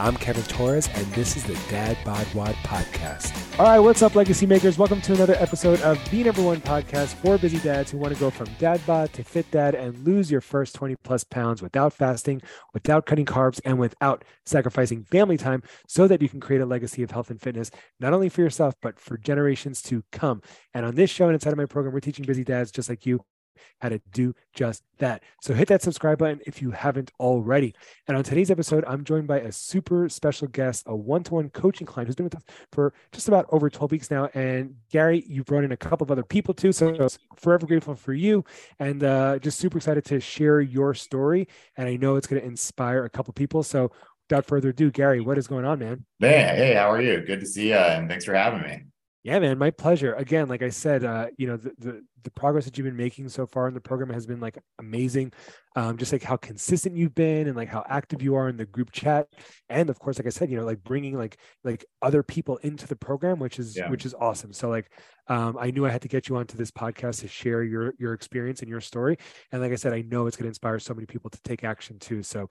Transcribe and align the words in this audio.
I'm 0.00 0.16
Kevin 0.16 0.42
Torres, 0.44 0.88
and 0.94 1.06
this 1.12 1.36
is 1.36 1.44
the 1.44 1.54
Dad 1.70 1.98
Bod 2.04 2.26
WOD 2.34 2.54
podcast. 2.64 3.58
All 3.58 3.66
right, 3.66 3.78
what's 3.78 4.02
up, 4.02 4.14
legacy 4.14 4.46
makers? 4.46 4.78
Welcome 4.78 5.02
to 5.02 5.12
another 5.12 5.34
episode 5.34 5.80
of 5.82 6.02
the 6.10 6.24
number 6.24 6.42
one 6.42 6.60
podcast 6.60 7.14
for 7.14 7.36
busy 7.36 7.58
dads 7.58 7.90
who 7.90 7.98
want 7.98 8.14
to 8.14 8.18
go 8.18 8.30
from 8.30 8.48
dad 8.58 8.80
bod 8.86 9.12
to 9.12 9.22
fit 9.22 9.50
dad 9.50 9.74
and 9.74 9.96
lose 10.04 10.30
your 10.30 10.40
first 10.40 10.74
20 10.74 10.96
plus 10.96 11.24
pounds 11.24 11.60
without 11.60 11.92
fasting, 11.92 12.40
without 12.72 13.04
cutting 13.04 13.26
carbs, 13.26 13.60
and 13.64 13.78
without 13.78 14.24
sacrificing 14.46 15.04
family 15.04 15.36
time 15.36 15.62
so 15.86 16.08
that 16.08 16.22
you 16.22 16.28
can 16.28 16.40
create 16.40 16.62
a 16.62 16.66
legacy 16.66 17.02
of 17.02 17.10
health 17.10 17.30
and 17.30 17.40
fitness, 17.40 17.70
not 18.00 18.14
only 18.14 18.30
for 18.30 18.40
yourself, 18.40 18.74
but 18.80 18.98
for 18.98 19.18
generations 19.18 19.82
to 19.82 20.02
come. 20.10 20.40
And 20.72 20.86
on 20.86 20.94
this 20.94 21.10
show 21.10 21.26
and 21.26 21.34
inside 21.34 21.52
of 21.52 21.58
my 21.58 21.66
program, 21.66 21.92
we're 21.92 22.00
teaching 22.00 22.24
busy 22.24 22.44
dads 22.44 22.70
just 22.72 22.88
like 22.88 23.04
you 23.04 23.20
how 23.80 23.88
to 23.88 24.00
do 24.12 24.34
just 24.54 24.82
that. 24.98 25.22
So 25.40 25.54
hit 25.54 25.68
that 25.68 25.82
subscribe 25.82 26.18
button 26.18 26.40
if 26.46 26.62
you 26.62 26.70
haven't 26.70 27.10
already. 27.20 27.74
And 28.08 28.16
on 28.16 28.24
today's 28.24 28.50
episode, 28.50 28.84
I'm 28.86 29.04
joined 29.04 29.26
by 29.26 29.40
a 29.40 29.52
super 29.52 30.08
special 30.08 30.48
guest, 30.48 30.84
a 30.86 30.94
one-to-one 30.94 31.50
coaching 31.50 31.86
client 31.86 32.08
who's 32.08 32.16
been 32.16 32.24
with 32.24 32.36
us 32.36 32.44
for 32.72 32.92
just 33.12 33.28
about 33.28 33.46
over 33.50 33.68
12 33.70 33.90
weeks 33.90 34.10
now. 34.10 34.28
And 34.34 34.74
Gary, 34.90 35.24
you've 35.26 35.46
brought 35.46 35.64
in 35.64 35.72
a 35.72 35.76
couple 35.76 36.04
of 36.04 36.10
other 36.10 36.24
people 36.24 36.54
too. 36.54 36.72
So 36.72 36.94
I 36.94 37.02
was 37.02 37.18
forever 37.36 37.66
grateful 37.66 37.94
for 37.94 38.12
you 38.12 38.44
and 38.78 39.02
uh, 39.02 39.38
just 39.38 39.58
super 39.58 39.78
excited 39.78 40.04
to 40.06 40.20
share 40.20 40.60
your 40.60 40.94
story. 40.94 41.48
And 41.76 41.88
I 41.88 41.96
know 41.96 42.16
it's 42.16 42.26
going 42.26 42.40
to 42.40 42.46
inspire 42.46 43.04
a 43.04 43.10
couple 43.10 43.32
people. 43.34 43.62
So 43.62 43.90
without 44.28 44.46
further 44.46 44.70
ado, 44.70 44.90
Gary, 44.90 45.20
what 45.20 45.38
is 45.38 45.46
going 45.46 45.64
on, 45.64 45.78
man? 45.78 46.04
Man, 46.20 46.56
hey, 46.56 46.74
how 46.74 46.90
are 46.90 47.02
you? 47.02 47.20
Good 47.20 47.40
to 47.40 47.46
see 47.46 47.68
you, 47.68 47.74
and 47.74 48.08
thanks 48.08 48.24
for 48.24 48.34
having 48.34 48.62
me. 48.62 48.91
Yeah, 49.24 49.38
man, 49.38 49.56
my 49.56 49.70
pleasure. 49.70 50.14
Again, 50.14 50.48
like 50.48 50.62
I 50.62 50.70
said, 50.70 51.04
uh, 51.04 51.28
you 51.38 51.46
know, 51.46 51.56
the, 51.56 51.72
the, 51.78 52.02
the 52.24 52.30
progress 52.32 52.64
that 52.64 52.76
you've 52.76 52.86
been 52.86 52.96
making 52.96 53.28
so 53.28 53.46
far 53.46 53.68
in 53.68 53.74
the 53.74 53.80
program 53.80 54.10
has 54.10 54.26
been 54.26 54.40
like 54.40 54.58
amazing. 54.80 55.32
Um, 55.76 55.96
just 55.96 56.12
like 56.12 56.24
how 56.24 56.36
consistent 56.36 56.96
you've 56.96 57.14
been 57.14 57.46
and 57.46 57.56
like 57.56 57.68
how 57.68 57.84
active 57.88 58.20
you 58.20 58.34
are 58.34 58.48
in 58.48 58.56
the 58.56 58.66
group 58.66 58.90
chat, 58.90 59.28
and 59.68 59.88
of 59.90 59.98
course, 60.00 60.18
like 60.18 60.26
I 60.26 60.30
said, 60.30 60.50
you 60.50 60.56
know, 60.56 60.64
like 60.64 60.82
bringing 60.82 61.16
like 61.16 61.38
like 61.62 61.84
other 62.02 62.24
people 62.24 62.56
into 62.58 62.88
the 62.88 62.96
program, 62.96 63.38
which 63.38 63.60
is 63.60 63.76
yeah. 63.76 63.88
which 63.88 64.04
is 64.04 64.12
awesome. 64.12 64.52
So 64.52 64.68
like, 64.68 64.90
um, 65.28 65.56
I 65.58 65.70
knew 65.70 65.86
I 65.86 65.90
had 65.90 66.02
to 66.02 66.08
get 66.08 66.28
you 66.28 66.36
onto 66.36 66.56
this 66.56 66.72
podcast 66.72 67.20
to 67.20 67.28
share 67.28 67.62
your 67.62 67.94
your 68.00 68.14
experience 68.14 68.60
and 68.60 68.68
your 68.68 68.80
story, 68.80 69.18
and 69.52 69.62
like 69.62 69.72
I 69.72 69.76
said, 69.76 69.92
I 69.92 70.02
know 70.02 70.26
it's 70.26 70.36
going 70.36 70.44
to 70.46 70.48
inspire 70.48 70.80
so 70.80 70.94
many 70.94 71.06
people 71.06 71.30
to 71.30 71.40
take 71.42 71.62
action 71.62 72.00
too. 72.00 72.24
So 72.24 72.50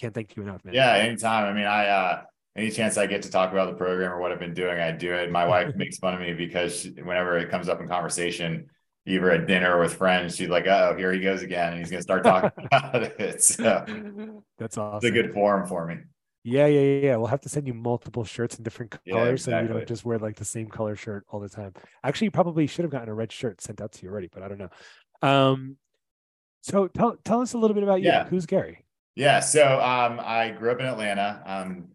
can't 0.00 0.12
thank 0.12 0.34
you 0.34 0.42
enough, 0.42 0.64
man. 0.64 0.74
Yeah, 0.74 0.92
anytime. 0.94 1.44
I 1.44 1.52
mean, 1.52 1.66
I. 1.66 1.86
uh 1.86 2.22
any 2.56 2.70
chance 2.70 2.96
I 2.96 3.06
get 3.06 3.22
to 3.22 3.30
talk 3.30 3.52
about 3.52 3.70
the 3.70 3.76
program 3.76 4.12
or 4.12 4.20
what 4.20 4.32
I've 4.32 4.40
been 4.40 4.54
doing, 4.54 4.78
I 4.78 4.90
do 4.90 5.12
it. 5.14 5.30
My 5.30 5.44
wife 5.46 5.74
makes 5.76 5.98
fun 5.98 6.14
of 6.14 6.20
me 6.20 6.32
because 6.32 6.80
she, 6.80 6.90
whenever 6.90 7.38
it 7.38 7.50
comes 7.50 7.68
up 7.68 7.80
in 7.80 7.88
conversation, 7.88 8.66
either 9.06 9.30
at 9.30 9.46
dinner 9.46 9.76
or 9.76 9.80
with 9.82 9.94
friends, 9.94 10.36
she's 10.36 10.48
like, 10.48 10.66
"Oh, 10.66 10.94
here 10.96 11.12
he 11.12 11.20
goes 11.20 11.42
again," 11.42 11.72
and 11.72 11.78
he's 11.78 11.90
going 11.90 11.98
to 11.98 12.02
start 12.02 12.24
talking 12.24 12.50
about 12.72 13.02
it. 13.02 13.42
So 13.42 13.84
that's 14.58 14.76
awesome. 14.76 14.96
It's 14.96 15.06
a 15.06 15.10
good 15.10 15.32
forum 15.32 15.66
for 15.66 15.86
me. 15.86 15.96
Yeah, 16.44 16.66
yeah, 16.66 16.80
yeah. 16.80 17.16
We'll 17.16 17.26
have 17.26 17.42
to 17.42 17.48
send 17.48 17.66
you 17.66 17.74
multiple 17.74 18.24
shirts 18.24 18.56
in 18.56 18.64
different 18.64 18.92
colors, 18.92 19.04
yeah, 19.06 19.24
exactly. 19.26 19.52
so 19.52 19.60
you 19.60 19.68
don't 19.68 19.88
just 19.88 20.04
wear 20.04 20.18
like 20.18 20.36
the 20.36 20.44
same 20.44 20.68
color 20.68 20.96
shirt 20.96 21.24
all 21.28 21.40
the 21.40 21.48
time. 21.48 21.74
Actually, 22.04 22.26
you 22.26 22.30
probably 22.30 22.66
should 22.66 22.84
have 22.84 22.92
gotten 22.92 23.08
a 23.08 23.14
red 23.14 23.32
shirt 23.32 23.60
sent 23.60 23.80
out 23.80 23.92
to 23.92 24.02
you 24.02 24.10
already, 24.10 24.28
but 24.32 24.42
I 24.42 24.48
don't 24.48 24.58
know. 24.58 24.70
Um, 25.20 25.76
so 26.62 26.88
tell 26.88 27.16
tell 27.24 27.40
us 27.40 27.54
a 27.54 27.58
little 27.58 27.74
bit 27.74 27.82
about 27.82 28.00
you. 28.00 28.06
Yeah. 28.06 28.26
Who's 28.26 28.46
Gary? 28.46 28.84
Yeah, 29.14 29.40
so 29.40 29.80
um, 29.80 30.20
I 30.22 30.50
grew 30.50 30.70
up 30.70 30.78
in 30.78 30.86
Atlanta. 30.86 31.42
Um, 31.44 31.88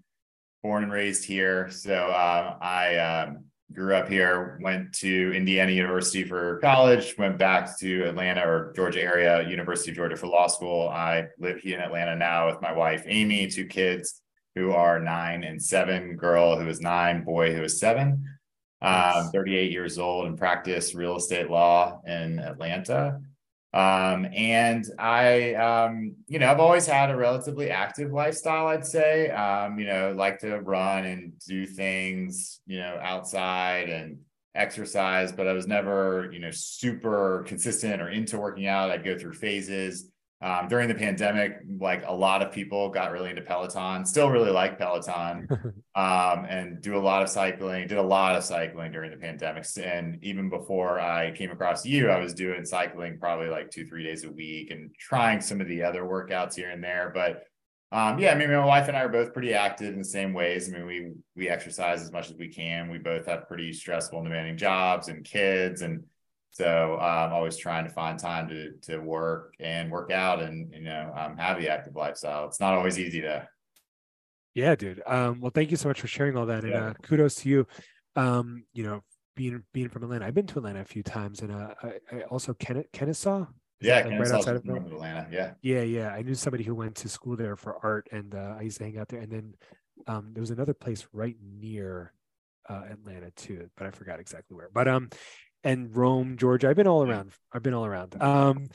born 0.64 0.84
and 0.84 0.92
raised 0.92 1.26
here. 1.26 1.70
So 1.70 1.94
uh, 1.94 2.58
I 2.62 2.96
um, 2.98 3.44
grew 3.74 3.96
up 3.96 4.08
here, 4.08 4.58
went 4.62 4.94
to 4.94 5.34
Indiana 5.36 5.74
University 5.74 6.24
for 6.24 6.58
college, 6.60 7.16
went 7.18 7.38
back 7.38 7.78
to 7.80 8.04
Atlanta 8.04 8.48
or 8.48 8.72
Georgia 8.74 9.02
area, 9.02 9.48
University 9.48 9.92
of 9.92 9.98
Georgia 9.98 10.16
for 10.16 10.28
law 10.28 10.48
school. 10.48 10.88
I 10.88 11.28
live 11.38 11.60
here 11.60 11.78
in 11.78 11.84
Atlanta 11.84 12.16
now 12.16 12.48
with 12.48 12.62
my 12.62 12.72
wife, 12.72 13.04
Amy, 13.06 13.48
two 13.48 13.66
kids 13.66 14.22
who 14.56 14.72
are 14.72 15.00
nine 15.00 15.44
and 15.44 15.62
seven, 15.62 16.16
girl 16.16 16.58
who 16.58 16.68
is 16.68 16.80
nine, 16.80 17.24
boy 17.24 17.54
who 17.54 17.64
is 17.64 17.80
seven. 17.80 18.24
Um, 18.82 19.30
38 19.32 19.72
years 19.72 19.98
old 19.98 20.28
and 20.28 20.38
practice 20.38 20.94
real 20.94 21.16
estate 21.16 21.50
law 21.50 22.02
in 22.06 22.40
Atlanta. 22.40 23.22
Um, 23.74 24.28
and 24.36 24.86
I, 25.00 25.56
um, 25.56 26.16
you 26.28 26.38
know, 26.38 26.52
I've 26.52 26.60
always 26.60 26.86
had 26.86 27.10
a 27.10 27.16
relatively 27.18 27.72
active 27.72 28.12
lifestyle, 28.12 28.68
I'd 28.68 28.86
say. 28.86 29.32
Um, 29.32 29.80
you 29.80 29.88
know, 29.88 30.14
like 30.16 30.40
to 30.40 30.60
run 30.60 31.06
and 31.06 31.34
do 31.48 31.66
things, 31.66 32.60
you 32.68 32.80
know, 32.80 33.00
outside 33.02 33.90
and 33.90 34.20
exercise, 34.54 35.32
but 35.32 35.48
I 35.48 35.54
was 35.54 35.66
never, 35.66 36.30
you 36.32 36.40
know, 36.40 36.52
super 36.52 37.44
consistent 37.48 38.00
or 38.00 38.10
into 38.10 38.38
working 38.38 38.68
out. 38.68 38.92
I'd 38.92 39.04
go 39.04 39.18
through 39.18 39.34
phases. 39.34 40.08
Um, 40.44 40.68
during 40.68 40.90
the 40.90 40.96
pandemic, 40.96 41.62
like 41.80 42.04
a 42.06 42.14
lot 42.14 42.42
of 42.42 42.52
people 42.52 42.90
got 42.90 43.14
really 43.14 43.30
into 43.30 43.42
Peloton, 43.42 44.06
still 44.06 44.30
really 44.30 44.52
like 44.52 44.78
Peloton, 44.78 45.48
um, 45.96 46.46
and 46.50 46.82
do 46.82 46.98
a 46.98 47.00
lot 47.00 47.24
of 47.24 47.30
cycling, 47.30 47.88
did 47.88 47.98
a 47.98 48.04
lot 48.04 48.36
of 48.36 48.44
cycling 48.44 48.92
during 48.92 49.12
the 49.12 49.16
pandemic. 49.16 49.66
And 49.82 50.22
even 50.22 50.50
before 50.50 51.00
I 51.00 51.32
came 51.32 51.50
across 51.50 51.86
you, 51.86 52.10
I 52.10 52.20
was 52.20 52.34
doing 52.34 52.66
cycling 52.66 53.20
probably 53.20 53.48
like 53.48 53.72
two, 53.72 53.86
three 53.86 54.04
days 54.04 54.26
a 54.26 54.32
week 54.32 54.70
and 54.70 54.94
trying 55.00 55.40
some 55.40 55.62
of 55.62 55.68
the 55.70 55.82
other 55.82 56.04
workouts 56.04 56.56
here 56.56 56.72
and 56.72 56.84
there. 56.84 57.10
But 57.16 57.46
um, 57.94 58.20
yeah, 58.20 58.34
I 58.34 58.36
mean, 58.36 58.52
my 58.52 58.66
wife 58.66 58.90
and 58.90 58.98
I 58.98 59.04
are 59.04 59.10
both 59.10 59.32
pretty 59.32 59.54
active 59.54 59.94
in 59.94 60.00
the 60.00 60.04
same 60.04 60.34
ways. 60.34 60.68
I 60.68 60.78
mean, 60.78 60.86
we 60.86 61.12
we 61.38 61.48
exercise 61.48 62.02
as 62.02 62.12
much 62.12 62.30
as 62.30 62.36
we 62.36 62.50
can. 62.50 62.90
We 62.90 62.98
both 62.98 63.28
have 63.28 63.48
pretty 63.48 63.72
stressful 63.72 64.20
and 64.20 64.28
demanding 64.28 64.58
jobs 64.58 65.08
and 65.08 65.24
kids 65.24 65.84
and 65.84 66.04
so 66.54 66.98
I'm 67.00 67.30
um, 67.30 67.34
always 67.34 67.58
trying 67.58 67.84
to 67.86 67.90
find 67.90 68.18
time 68.18 68.48
to 68.50 68.74
to 68.84 69.00
work 69.00 69.56
and 69.60 69.92
work 69.92 70.12
out 70.12 70.42
and 70.42 70.72
you 70.72 70.82
know 70.82 71.12
um, 71.18 71.36
have 71.36 71.60
the 71.60 71.68
active 71.68 71.96
lifestyle. 71.96 72.48
It's 72.48 72.60
not 72.60 72.76
always 72.76 73.00
easy 73.00 73.22
to. 73.22 73.48
Yeah, 74.54 74.76
dude. 74.76 75.02
Um, 75.08 75.42
well, 75.42 75.52
thank 75.54 75.72
you 75.72 75.78
so 75.78 75.88
much 75.88 76.00
for 76.00 76.06
sharing 76.06 76.38
all 76.38 76.46
that, 76.46 76.64
and 76.64 76.74
uh, 76.76 76.94
kudos 77.02 77.36
to 77.38 77.50
you. 77.50 77.68
Um, 78.16 78.66
you 78.72 78.84
know, 78.84 79.02
being 79.36 79.64
being 79.74 79.90
from 79.90 80.04
Atlanta, 80.04 80.28
I've 80.28 80.36
been 80.36 80.46
to 80.46 80.60
Atlanta 80.60 80.82
a 80.82 80.86
few 80.86 81.02
times, 81.02 81.42
and 81.42 81.52
uh, 81.52 81.74
I, 81.82 81.94
I 82.12 82.22
also 82.30 82.54
Ken- 82.54 82.86
Kennesaw. 82.94 83.48
Yeah, 83.82 84.06
like 84.06 84.20
right 84.20 84.32
outside 84.32 84.56
of 84.56 84.64
Atlanta. 84.64 85.28
Yeah. 85.32 85.54
Yeah, 85.64 85.82
yeah. 85.82 86.10
I 86.10 86.22
knew 86.22 86.36
somebody 86.36 86.64
who 86.64 86.76
went 86.76 86.96
to 86.98 87.10
school 87.10 87.36
there 87.36 87.56
for 87.56 87.84
art, 87.84 88.08
and 88.12 88.36
uh, 88.36 88.56
I 88.60 88.62
used 88.62 88.78
to 88.78 88.84
hang 88.84 89.00
out 89.00 89.10
there. 89.10 89.20
And 89.20 89.32
then 89.32 89.56
um, 90.06 90.30
there 90.34 90.42
was 90.42 90.52
another 90.52 90.76
place 90.76 91.06
right 91.12 91.36
near 91.44 92.14
uh, 92.70 92.84
Atlanta 92.92 93.32
too, 93.32 93.70
but 93.76 93.88
I 93.88 93.90
forgot 93.92 94.20
exactly 94.20 94.56
where. 94.56 94.70
But 94.72 94.88
um, 94.88 95.10
and 95.64 95.96
Rome, 95.96 96.38
Georgia. 96.38 96.70
I've 96.70 96.76
been 96.76 96.88
all 96.88 97.04
around. 97.04 97.32
I've 97.52 97.64
been 97.64 97.74
all 97.74 97.86
around. 97.86 98.22
Um, 98.22 98.68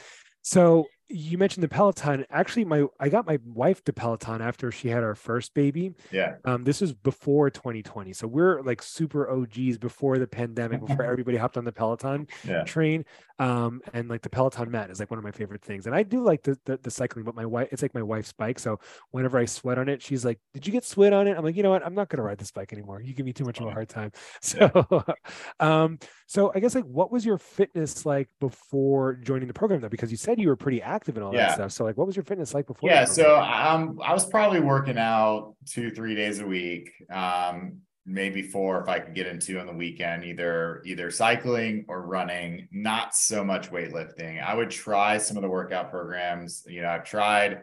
so 0.42 0.86
you 1.08 1.38
mentioned 1.38 1.64
the 1.64 1.68
Peloton. 1.68 2.26
Actually, 2.30 2.64
my 2.64 2.84
I 3.00 3.08
got 3.08 3.26
my 3.26 3.38
wife 3.44 3.82
to 3.84 3.92
Peloton 3.92 4.42
after 4.42 4.70
she 4.70 4.88
had 4.88 5.02
our 5.02 5.14
first 5.14 5.54
baby. 5.54 5.94
Yeah. 6.10 6.36
Um, 6.44 6.64
this 6.64 6.80
was 6.80 6.92
before 6.92 7.50
2020, 7.50 8.12
so 8.12 8.26
we're 8.26 8.60
like 8.62 8.82
super 8.82 9.30
OGs 9.30 9.78
before 9.78 10.18
the 10.18 10.26
pandemic, 10.26 10.80
before 10.80 11.04
everybody 11.10 11.36
hopped 11.36 11.56
on 11.56 11.64
the 11.64 11.72
Peloton 11.72 12.28
yeah. 12.44 12.64
train. 12.64 13.04
Um, 13.40 13.80
and 13.92 14.08
like 14.08 14.22
the 14.22 14.28
Peloton 14.28 14.70
mat 14.70 14.90
is 14.90 14.98
like 14.98 15.10
one 15.10 15.18
of 15.18 15.24
my 15.24 15.30
favorite 15.30 15.62
things. 15.62 15.86
And 15.86 15.94
I 15.94 16.02
do 16.02 16.24
like 16.24 16.42
the, 16.42 16.58
the, 16.64 16.76
the 16.82 16.90
cycling, 16.90 17.24
but 17.24 17.36
my 17.36 17.46
wife, 17.46 17.68
it's 17.70 17.82
like 17.82 17.94
my 17.94 18.02
wife's 18.02 18.32
bike. 18.32 18.58
So 18.58 18.80
whenever 19.12 19.38
I 19.38 19.44
sweat 19.44 19.78
on 19.78 19.88
it, 19.88 20.02
she's 20.02 20.24
like, 20.24 20.40
"Did 20.54 20.66
you 20.66 20.72
get 20.72 20.84
sweat 20.84 21.12
on 21.12 21.28
it?" 21.28 21.36
I'm 21.36 21.44
like, 21.44 21.56
you 21.56 21.62
know 21.62 21.70
what? 21.70 21.86
I'm 21.86 21.94
not 21.94 22.08
gonna 22.08 22.24
ride 22.24 22.38
this 22.38 22.50
bike 22.50 22.72
anymore. 22.72 23.00
You 23.00 23.14
give 23.14 23.24
me 23.24 23.32
too 23.32 23.44
much 23.44 23.60
of 23.60 23.66
a 23.66 23.70
hard 23.70 23.88
time. 23.88 24.12
So, 24.40 24.86
yeah. 24.90 25.14
um, 25.60 25.98
so 26.26 26.52
I 26.54 26.60
guess 26.60 26.74
like, 26.74 26.84
what 26.84 27.10
was 27.10 27.24
your 27.24 27.38
fitness 27.38 28.06
like 28.06 28.28
before 28.40 29.14
joining 29.14 29.48
the 29.48 29.54
program 29.54 29.80
though? 29.80 29.88
Because 29.88 30.10
you 30.10 30.16
said 30.16 30.38
you 30.38 30.48
were 30.48 30.56
pretty 30.56 30.80
active 30.80 30.97
and 31.06 31.24
all 31.24 31.32
yeah. 31.32 31.48
that 31.48 31.54
stuff. 31.54 31.72
So 31.72 31.84
like, 31.84 31.96
what 31.96 32.06
was 32.06 32.16
your 32.16 32.24
fitness 32.24 32.54
like 32.54 32.66
before? 32.66 32.90
Yeah. 32.90 33.04
So 33.04 33.40
um, 33.40 34.00
I 34.04 34.12
was 34.12 34.26
probably 34.26 34.60
working 34.60 34.98
out 34.98 35.54
two, 35.66 35.90
three 35.90 36.14
days 36.14 36.40
a 36.40 36.46
week. 36.46 36.90
Um, 37.10 37.82
maybe 38.10 38.40
four 38.40 38.80
if 38.80 38.88
I 38.88 38.98
could 38.98 39.14
get 39.14 39.26
into 39.26 39.60
on 39.60 39.66
the 39.66 39.72
weekend, 39.72 40.24
either 40.24 40.82
either 40.86 41.10
cycling 41.10 41.84
or 41.88 42.02
running, 42.02 42.66
not 42.72 43.14
so 43.14 43.44
much 43.44 43.70
weightlifting. 43.70 44.42
I 44.42 44.54
would 44.54 44.70
try 44.70 45.18
some 45.18 45.36
of 45.36 45.42
the 45.42 45.48
workout 45.48 45.90
programs. 45.90 46.64
You 46.66 46.82
know, 46.82 46.88
I've 46.88 47.04
tried 47.04 47.62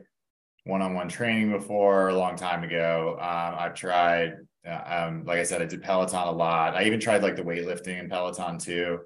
one-on-one 0.66 1.10
training 1.10 1.52
before 1.52 2.10
a 2.10 2.16
long 2.16 2.36
time 2.36 2.64
ago. 2.64 3.18
Um, 3.20 3.56
I've 3.60 3.74
tried, 3.74 4.34
uh, 4.68 5.08
um, 5.08 5.24
like 5.26 5.40
I 5.40 5.44
said, 5.44 5.62
I 5.62 5.66
did 5.66 5.82
Peloton 5.82 6.28
a 6.28 6.32
lot. 6.32 6.76
I 6.76 6.86
even 6.86 7.00
tried 7.00 7.24
like 7.24 7.36
the 7.36 7.44
weightlifting 7.44 8.00
in 8.00 8.10
Peloton 8.10 8.58
too. 8.58 9.00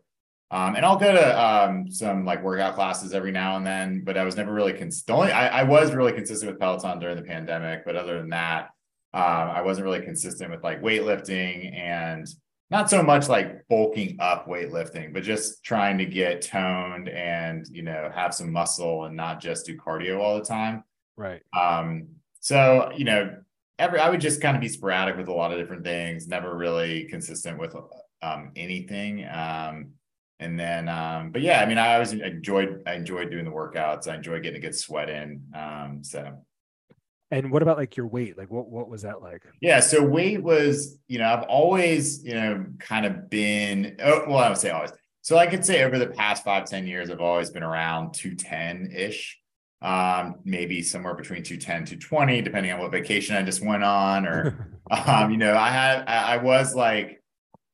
Um, 0.51 0.75
and 0.75 0.83
I'll 0.83 0.97
go 0.97 1.11
to 1.11 1.45
um, 1.45 1.91
some 1.91 2.25
like 2.25 2.43
workout 2.43 2.73
classes 2.73 3.13
every 3.13 3.31
now 3.31 3.57
and 3.57 3.65
then, 3.65 4.01
but 4.03 4.17
I 4.17 4.23
was 4.23 4.35
never 4.35 4.51
really 4.51 4.73
cons- 4.73 5.03
the 5.03 5.13
only 5.13 5.31
I, 5.31 5.59
I 5.59 5.63
was 5.63 5.93
really 5.93 6.11
consistent 6.11 6.51
with 6.51 6.59
Peloton 6.59 6.99
during 6.99 7.17
the 7.17 7.23
pandemic, 7.23 7.85
but 7.85 7.95
other 7.95 8.17
than 8.17 8.29
that, 8.29 8.69
um, 9.13 9.23
I 9.23 9.61
wasn't 9.61 9.85
really 9.85 10.01
consistent 10.01 10.49
with 10.49 10.63
like 10.63 10.81
weightlifting 10.81 11.75
and 11.75 12.27
not 12.71 12.89
so 12.89 13.01
much 13.03 13.27
like 13.29 13.67
bulking 13.67 14.17
up 14.19 14.47
weightlifting, 14.47 15.13
but 15.13 15.23
just 15.23 15.63
trying 15.63 15.97
to 15.99 16.05
get 16.05 16.41
toned 16.41 17.09
and 17.09 17.67
you 17.71 17.83
know 17.83 18.11
have 18.13 18.33
some 18.33 18.51
muscle 18.51 19.05
and 19.05 19.15
not 19.15 19.39
just 19.39 19.67
do 19.67 19.77
cardio 19.77 20.19
all 20.19 20.37
the 20.37 20.45
time. 20.45 20.83
Right. 21.15 21.41
Um, 21.57 22.07
so 22.39 22.91
you 22.95 23.05
know, 23.05 23.35
every 23.77 23.99
I 23.99 24.09
would 24.09 24.21
just 24.21 24.41
kind 24.41 24.55
of 24.55 24.61
be 24.61 24.69
sporadic 24.69 25.15
with 25.17 25.27
a 25.27 25.33
lot 25.33 25.51
of 25.51 25.59
different 25.59 25.83
things, 25.83 26.27
never 26.27 26.55
really 26.55 27.05
consistent 27.05 27.59
with 27.59 27.75
um, 28.21 28.51
anything. 28.55 29.27
And 30.39 30.57
then, 30.57 30.87
um, 30.87 31.31
but 31.31 31.41
yeah, 31.41 31.61
I 31.61 31.65
mean, 31.65 31.77
I 31.77 31.93
always 31.93 32.13
enjoyed 32.13 32.83
I 32.85 32.93
enjoyed 32.93 33.29
doing 33.29 33.45
the 33.45 33.51
workouts. 33.51 34.07
I 34.07 34.15
enjoyed 34.15 34.41
getting 34.43 34.59
a 34.59 34.61
good 34.61 34.75
sweat 34.75 35.09
in. 35.09 35.43
Um, 35.53 35.99
so 36.01 36.45
and 37.31 37.51
what 37.51 37.61
about 37.61 37.77
like 37.77 37.95
your 37.95 38.07
weight? 38.07 38.37
Like 38.37 38.49
what 38.49 38.69
what 38.69 38.89
was 38.89 39.03
that 39.03 39.21
like? 39.21 39.43
Yeah, 39.61 39.81
so 39.81 40.03
weight 40.03 40.41
was, 40.41 40.97
you 41.07 41.19
know, 41.19 41.31
I've 41.31 41.43
always, 41.43 42.23
you 42.23 42.33
know, 42.33 42.65
kind 42.79 43.05
of 43.05 43.29
been 43.29 43.97
oh, 43.99 44.23
well, 44.27 44.37
I 44.39 44.49
would 44.49 44.57
say 44.57 44.71
always. 44.71 44.91
So 45.21 45.37
I 45.37 45.45
could 45.45 45.63
say 45.63 45.83
over 45.83 45.99
the 45.99 46.07
past 46.07 46.43
five 46.43 46.65
ten 46.65 46.87
years, 46.87 47.09
I've 47.11 47.21
always 47.21 47.51
been 47.51 47.63
around 47.63 48.13
210-ish. 48.13 49.37
Um, 49.81 50.35
maybe 50.43 50.81
somewhere 50.81 51.13
between 51.13 51.43
210 51.43 51.85
to 51.85 52.05
20, 52.05 52.41
depending 52.41 52.71
on 52.73 52.79
what 52.79 52.91
vacation 52.91 53.37
I 53.37 53.43
just 53.43 53.63
went 53.63 53.83
on, 53.83 54.25
or 54.25 54.81
um, 54.91 55.31
you 55.31 55.37
know, 55.37 55.55
I 55.55 55.69
had 55.69 56.05
I, 56.07 56.33
I 56.33 56.37
was 56.37 56.73
like, 56.73 57.21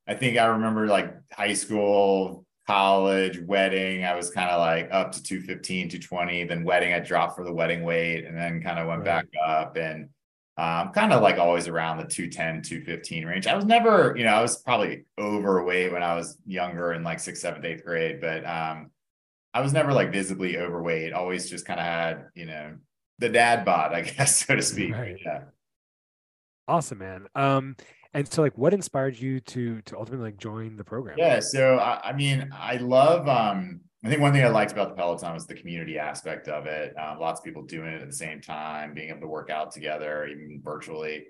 I 0.08 0.16
think 0.16 0.38
I 0.38 0.46
remember 0.48 0.88
like 0.88 1.16
high 1.32 1.54
school 1.54 2.46
college, 2.68 3.40
wedding, 3.40 4.06
I 4.06 4.16
was 4.16 4.30
kind 4.30 4.50
of 4.50 4.60
like 4.60 4.90
up 4.92 5.12
to 5.14 5.24
215, 5.24 5.90
220. 5.90 6.46
Then 6.46 6.64
wedding, 6.64 6.94
I 6.94 7.00
dropped 7.00 7.36
for 7.36 7.44
the 7.44 7.54
wedding 7.54 7.84
weight 7.84 8.26
and 8.26 8.38
then 8.38 8.62
kind 8.62 8.80
of 8.80 8.88
went 8.88 9.06
right. 9.06 9.06
back 9.06 9.28
up 9.46 9.78
and 9.78 10.10
um, 10.58 10.92
kind 10.92 11.12
of 11.12 11.22
like 11.22 11.38
always 11.38 11.68
around 11.68 11.98
the 11.98 12.06
210, 12.06 12.62
215 12.64 13.26
range. 13.26 13.48
I 13.48 13.56
was 13.56 13.66
never, 13.66 14.16
you 14.18 14.24
know, 14.24 14.34
I 14.34 14.42
was 14.42 14.58
probably 14.58 15.06
overweight 15.20 15.92
when 15.92 16.04
I 16.04 16.16
was 16.16 16.38
younger 16.46 16.94
in 16.94 17.04
like 17.04 17.20
sixth, 17.20 17.42
seventh, 17.42 17.66
eighth 17.66 17.84
grade, 17.84 18.22
but 18.22 18.46
um, 18.46 18.92
I 19.54 19.62
was 19.62 19.74
never 19.74 19.94
like 19.94 20.12
visibly 20.12 20.58
overweight. 20.58 21.14
Always 21.14 21.50
just 21.50 21.66
kind 21.66 21.80
of 21.80 21.86
had, 21.86 22.28
you 22.36 22.46
know, 22.46 22.76
the 23.20 23.30
dad 23.30 23.66
bod, 23.66 23.94
I 23.94 24.02
guess, 24.18 24.46
so 24.46 24.56
to 24.56 24.62
speak. 24.62 24.94
Right. 24.94 25.18
Yeah. 25.24 25.42
Awesome, 26.68 26.98
man. 26.98 27.28
Um, 27.36 27.76
and 28.16 28.32
so 28.32 28.42
like 28.42 28.58
what 28.58 28.74
inspired 28.74 29.18
you 29.20 29.40
to 29.42 29.82
to 29.82 29.98
ultimately 29.98 30.32
like 30.32 30.38
join 30.38 30.76
the 30.76 30.84
program? 30.84 31.16
Yeah 31.18 31.40
so 31.40 31.78
i, 31.78 32.10
I 32.10 32.14
mean 32.14 32.50
i 32.54 32.78
love 32.78 33.28
um 33.28 33.82
i 34.04 34.10
think 34.10 34.22
one 34.22 34.34
thing 34.34 34.44
i 34.44 34.48
liked 34.48 34.72
about 34.72 34.90
the 34.90 34.96
peloton 34.96 35.34
was 35.34 35.46
the 35.46 35.54
community 35.54 36.00
aspect 36.00 36.48
of 36.48 36.66
it 36.66 36.94
um, 36.98 37.20
lots 37.20 37.42
of 37.42 37.46
people 37.46 37.64
doing 37.64 37.90
it 37.90 38.02
at 38.02 38.08
the 38.08 38.16
same 38.16 38.42
time 38.42 38.94
being 38.94 39.10
able 39.10 39.22
to 39.22 39.28
work 39.28 39.50
out 39.50 39.72
together 39.72 40.26
even 40.26 40.62
virtually. 40.64 41.26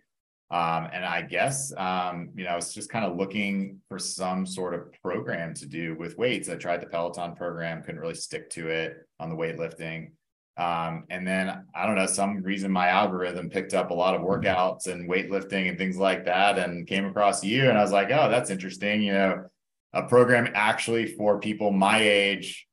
Um, 0.51 0.87
and 0.93 1.03
i 1.03 1.23
guess 1.23 1.73
um, 1.75 2.29
you 2.35 2.43
know 2.43 2.51
i 2.51 2.55
was 2.55 2.71
just 2.73 2.89
kind 2.89 3.03
of 3.03 3.17
looking 3.17 3.81
for 3.89 3.97
some 3.97 4.45
sort 4.45 4.75
of 4.75 4.93
program 5.01 5.55
to 5.55 5.65
do 5.65 5.95
with 5.97 6.17
weights. 6.19 6.49
I 6.49 6.55
tried 6.55 6.81
the 6.81 6.85
peloton 6.85 7.35
program 7.35 7.81
couldn't 7.81 7.99
really 7.99 8.13
stick 8.13 8.51
to 8.51 8.67
it 8.67 8.97
on 9.19 9.29
the 9.29 9.35
weightlifting 9.35 10.11
um, 10.57 11.03
and 11.09 11.27
then 11.27 11.65
I 11.75 11.85
don't 11.85 11.95
know, 11.95 12.05
some 12.05 12.41
reason 12.41 12.71
my 12.71 12.87
algorithm 12.87 13.49
picked 13.49 13.73
up 13.73 13.89
a 13.89 13.93
lot 13.93 14.15
of 14.15 14.21
workouts 14.21 14.87
and 14.87 15.09
weightlifting 15.09 15.67
and 15.67 15.77
things 15.77 15.97
like 15.97 16.25
that 16.25 16.57
and 16.57 16.87
came 16.87 17.05
across 17.05 17.43
you. 17.43 17.67
And 17.67 17.77
I 17.77 17.81
was 17.81 17.91
like, 17.91 18.09
oh, 18.11 18.29
that's 18.29 18.49
interesting. 18.49 19.01
You 19.03 19.13
know, 19.13 19.45
a 19.93 20.03
program 20.03 20.49
actually 20.53 21.15
for 21.15 21.39
people 21.39 21.71
my 21.71 21.99
age, 21.99 22.67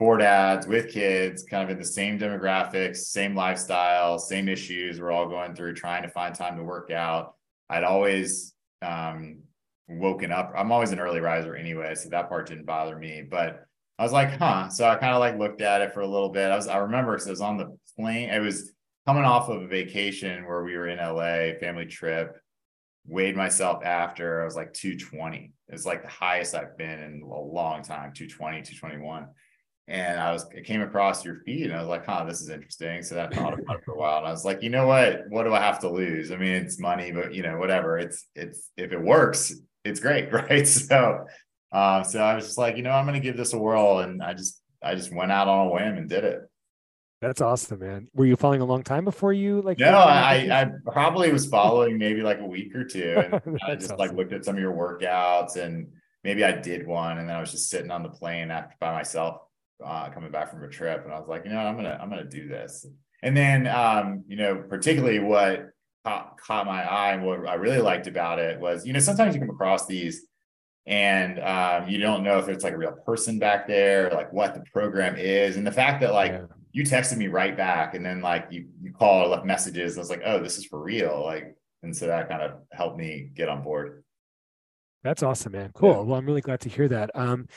for 0.00 0.16
dads 0.16 0.66
with 0.66 0.92
kids, 0.92 1.44
kind 1.44 1.62
of 1.62 1.70
in 1.70 1.78
the 1.78 1.84
same 1.84 2.18
demographics, 2.18 2.98
same 2.98 3.36
lifestyle, 3.36 4.18
same 4.18 4.48
issues 4.48 5.00
we're 5.00 5.12
all 5.12 5.28
going 5.28 5.54
through, 5.54 5.74
trying 5.74 6.02
to 6.02 6.08
find 6.08 6.34
time 6.34 6.56
to 6.56 6.64
work 6.64 6.90
out. 6.90 7.34
I'd 7.70 7.84
always 7.84 8.54
um, 8.82 9.40
woken 9.88 10.32
up. 10.32 10.52
I'm 10.56 10.72
always 10.72 10.90
an 10.90 11.00
early 11.00 11.20
riser 11.20 11.54
anyway, 11.54 11.94
so 11.94 12.08
that 12.08 12.28
part 12.28 12.48
didn't 12.48 12.66
bother 12.66 12.96
me. 12.96 13.22
But 13.28 13.64
I 13.98 14.04
was 14.04 14.12
like, 14.12 14.38
huh. 14.38 14.68
So 14.68 14.88
I 14.88 14.94
kind 14.94 15.14
of 15.14 15.20
like 15.20 15.38
looked 15.38 15.60
at 15.60 15.82
it 15.82 15.92
for 15.92 16.00
a 16.00 16.06
little 16.06 16.28
bit. 16.28 16.50
I 16.50 16.56
was, 16.56 16.68
I 16.68 16.78
remember 16.78 17.12
because 17.12 17.26
I 17.26 17.30
was 17.30 17.40
on 17.40 17.56
the 17.56 17.76
plane. 17.96 18.30
I 18.30 18.38
was 18.38 18.72
coming 19.06 19.24
off 19.24 19.48
of 19.48 19.62
a 19.62 19.66
vacation 19.66 20.46
where 20.46 20.62
we 20.62 20.76
were 20.76 20.88
in 20.88 20.98
LA, 20.98 21.58
family 21.58 21.86
trip, 21.86 22.36
weighed 23.06 23.36
myself 23.36 23.84
after. 23.84 24.42
I 24.42 24.44
was 24.44 24.54
like 24.54 24.72
220. 24.72 25.52
It's 25.68 25.84
like 25.84 26.02
the 26.02 26.08
highest 26.08 26.54
I've 26.54 26.78
been 26.78 27.00
in 27.00 27.22
a 27.22 27.40
long 27.40 27.82
time, 27.82 28.12
220, 28.12 28.62
221. 28.62 29.26
And 29.88 30.20
I 30.20 30.32
was, 30.32 30.46
I 30.56 30.60
came 30.60 30.82
across 30.82 31.24
your 31.24 31.36
feed 31.46 31.64
and 31.64 31.74
I 31.74 31.80
was 31.80 31.88
like, 31.88 32.04
huh, 32.04 32.24
this 32.24 32.42
is 32.42 32.50
interesting. 32.50 33.02
So 33.02 33.18
I 33.18 33.34
thought 33.34 33.58
about 33.58 33.78
it 33.78 33.84
for 33.84 33.94
a 33.94 33.98
while. 33.98 34.18
And 34.18 34.26
I 34.26 34.30
was 34.30 34.44
like, 34.44 34.62
you 34.62 34.68
know 34.68 34.86
what? 34.86 35.22
What 35.30 35.44
do 35.44 35.54
I 35.54 35.60
have 35.60 35.80
to 35.80 35.90
lose? 35.90 36.30
I 36.30 36.36
mean, 36.36 36.52
it's 36.52 36.78
money, 36.78 37.10
but 37.10 37.34
you 37.34 37.42
know, 37.42 37.56
whatever. 37.56 37.98
It's, 37.98 38.26
it's, 38.34 38.70
if 38.76 38.92
it 38.92 39.00
works, 39.00 39.54
it's 39.84 40.00
great. 40.00 40.30
Right. 40.32 40.68
So 40.68 41.24
uh, 41.72 42.02
so 42.02 42.20
I 42.20 42.34
was 42.34 42.44
just 42.44 42.58
like, 42.58 42.76
you 42.76 42.82
know, 42.82 42.90
I'm 42.90 43.04
going 43.04 43.20
to 43.20 43.26
give 43.26 43.36
this 43.36 43.52
a 43.52 43.58
whirl, 43.58 43.98
and 43.98 44.22
I 44.22 44.34
just 44.34 44.60
I 44.82 44.94
just 44.94 45.12
went 45.12 45.32
out 45.32 45.48
on 45.48 45.66
a 45.66 45.70
whim 45.70 45.98
and 45.98 46.08
did 46.08 46.24
it. 46.24 46.40
That's 47.20 47.40
awesome, 47.40 47.80
man. 47.80 48.08
Were 48.14 48.26
you 48.26 48.36
following 48.36 48.60
a 48.60 48.64
long 48.64 48.84
time 48.84 49.04
before 49.04 49.32
you 49.32 49.60
like? 49.62 49.78
No, 49.78 49.98
I 49.98 50.48
I 50.50 50.70
probably 50.90 51.32
was 51.32 51.46
following 51.46 51.98
maybe 51.98 52.22
like 52.22 52.38
a 52.38 52.46
week 52.46 52.74
or 52.74 52.84
two, 52.84 53.16
and 53.16 53.58
I 53.66 53.74
just 53.74 53.92
awesome. 53.92 53.98
like 53.98 54.12
looked 54.12 54.32
at 54.32 54.44
some 54.44 54.54
of 54.54 54.60
your 54.60 54.72
workouts, 54.72 55.56
and 55.56 55.88
maybe 56.22 56.44
I 56.44 56.52
did 56.52 56.86
one, 56.86 57.18
and 57.18 57.28
then 57.28 57.36
I 57.36 57.40
was 57.40 57.50
just 57.50 57.70
sitting 57.70 57.90
on 57.90 58.02
the 58.02 58.08
plane 58.08 58.50
after 58.50 58.76
by 58.78 58.92
myself, 58.92 59.40
uh, 59.84 60.10
coming 60.10 60.30
back 60.30 60.50
from 60.50 60.62
a 60.62 60.68
trip, 60.68 61.04
and 61.04 61.12
I 61.12 61.18
was 61.18 61.28
like, 61.28 61.44
you 61.44 61.50
know, 61.50 61.58
I'm 61.58 61.74
gonna 61.74 61.98
I'm 62.00 62.08
gonna 62.08 62.24
do 62.24 62.48
this, 62.48 62.86
and 63.22 63.36
then 63.36 63.66
um, 63.66 64.24
you 64.28 64.36
know, 64.36 64.64
particularly 64.68 65.18
what 65.18 65.70
caught, 66.04 66.40
caught 66.40 66.66
my 66.66 66.82
eye 66.82 67.12
and 67.12 67.24
what 67.24 67.48
I 67.48 67.54
really 67.54 67.80
liked 67.80 68.06
about 68.06 68.38
it 68.38 68.60
was, 68.60 68.86
you 68.86 68.92
know, 68.92 69.00
sometimes 69.00 69.34
you 69.34 69.40
come 69.40 69.50
across 69.50 69.86
these 69.86 70.27
and 70.88 71.38
um, 71.40 71.86
you 71.86 71.98
don't 71.98 72.24
know 72.24 72.38
if 72.38 72.48
it's 72.48 72.64
like 72.64 72.72
a 72.72 72.78
real 72.78 72.92
person 73.04 73.38
back 73.38 73.68
there, 73.68 74.10
like 74.10 74.32
what 74.32 74.54
the 74.54 74.62
program 74.72 75.16
is, 75.16 75.56
and 75.56 75.66
the 75.66 75.70
fact 75.70 76.00
that 76.00 76.14
like 76.14 76.32
yeah. 76.32 76.46
you 76.72 76.82
texted 76.82 77.18
me 77.18 77.28
right 77.28 77.54
back, 77.54 77.94
and 77.94 78.04
then 78.04 78.22
like 78.22 78.46
you 78.50 78.68
you 78.82 78.90
called, 78.92 79.30
left 79.30 79.44
messages. 79.44 79.98
I 79.98 80.00
was 80.00 80.08
like, 80.08 80.22
oh, 80.24 80.42
this 80.42 80.56
is 80.56 80.64
for 80.64 80.82
real, 80.82 81.22
like, 81.22 81.54
and 81.82 81.94
so 81.94 82.06
that 82.06 82.30
kind 82.30 82.40
of 82.40 82.52
helped 82.72 82.96
me 82.96 83.28
get 83.34 83.50
on 83.50 83.62
board. 83.62 84.02
That's 85.04 85.22
awesome, 85.22 85.52
man. 85.52 85.72
Cool. 85.74 85.90
Yeah. 85.90 86.00
Well, 86.00 86.18
I'm 86.18 86.26
really 86.26 86.40
glad 86.40 86.60
to 86.60 86.70
hear 86.70 86.88
that. 86.88 87.10
Um, 87.14 87.48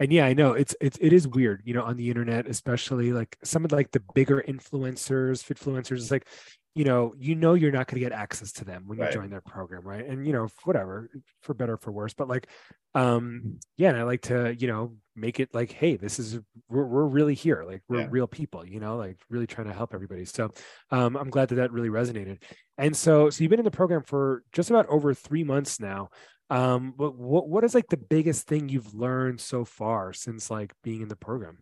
and 0.00 0.12
yeah, 0.12 0.26
I 0.26 0.32
know 0.32 0.54
it's 0.54 0.74
it's 0.80 0.98
it 1.00 1.12
is 1.12 1.28
weird, 1.28 1.62
you 1.64 1.74
know, 1.74 1.84
on 1.84 1.96
the 1.96 2.08
internet, 2.08 2.48
especially 2.48 3.12
like 3.12 3.36
some 3.44 3.64
of 3.64 3.70
like 3.70 3.92
the 3.92 4.02
bigger 4.14 4.42
influencers, 4.48 5.44
fitfluencers. 5.44 5.98
It's 5.98 6.10
like 6.10 6.26
you 6.74 6.84
know, 6.84 7.14
you 7.18 7.34
know, 7.34 7.54
you're 7.54 7.72
not 7.72 7.88
going 7.88 8.00
to 8.00 8.08
get 8.08 8.12
access 8.16 8.52
to 8.52 8.64
them 8.64 8.84
when 8.86 8.98
you 8.98 9.10
join 9.10 9.30
their 9.30 9.40
program, 9.40 9.82
right? 9.82 10.06
And 10.06 10.24
you 10.26 10.32
know, 10.32 10.48
whatever, 10.64 11.10
for 11.42 11.52
better 11.52 11.74
or 11.74 11.76
for 11.76 11.90
worse. 11.90 12.14
But 12.14 12.28
like, 12.28 12.46
um, 12.94 13.58
yeah, 13.76 13.88
and 13.88 13.98
I 13.98 14.04
like 14.04 14.22
to, 14.22 14.54
you 14.54 14.68
know, 14.68 14.94
make 15.16 15.40
it 15.40 15.52
like, 15.52 15.72
hey, 15.72 15.96
this 15.96 16.18
is 16.20 16.38
we're 16.68 16.86
we're 16.86 17.06
really 17.06 17.34
here, 17.34 17.64
like 17.64 17.82
we're 17.88 18.02
yeah. 18.02 18.08
real 18.08 18.28
people, 18.28 18.64
you 18.64 18.78
know, 18.78 18.96
like 18.96 19.18
really 19.28 19.48
trying 19.48 19.66
to 19.66 19.72
help 19.72 19.94
everybody. 19.94 20.24
So, 20.24 20.52
um, 20.90 21.16
I'm 21.16 21.30
glad 21.30 21.48
that 21.48 21.56
that 21.56 21.72
really 21.72 21.88
resonated. 21.88 22.42
And 22.78 22.96
so, 22.96 23.30
so 23.30 23.42
you've 23.42 23.50
been 23.50 23.60
in 23.60 23.64
the 23.64 23.70
program 23.70 24.02
for 24.04 24.44
just 24.52 24.70
about 24.70 24.86
over 24.86 25.12
three 25.12 25.44
months 25.44 25.80
now. 25.80 26.10
Um, 26.50 26.94
but 26.96 27.16
what 27.16 27.48
what 27.48 27.64
is 27.64 27.74
like 27.74 27.88
the 27.88 27.96
biggest 27.96 28.46
thing 28.46 28.68
you've 28.68 28.94
learned 28.94 29.40
so 29.40 29.64
far 29.64 30.12
since 30.12 30.50
like 30.50 30.72
being 30.82 31.02
in 31.02 31.08
the 31.08 31.16
program? 31.16 31.58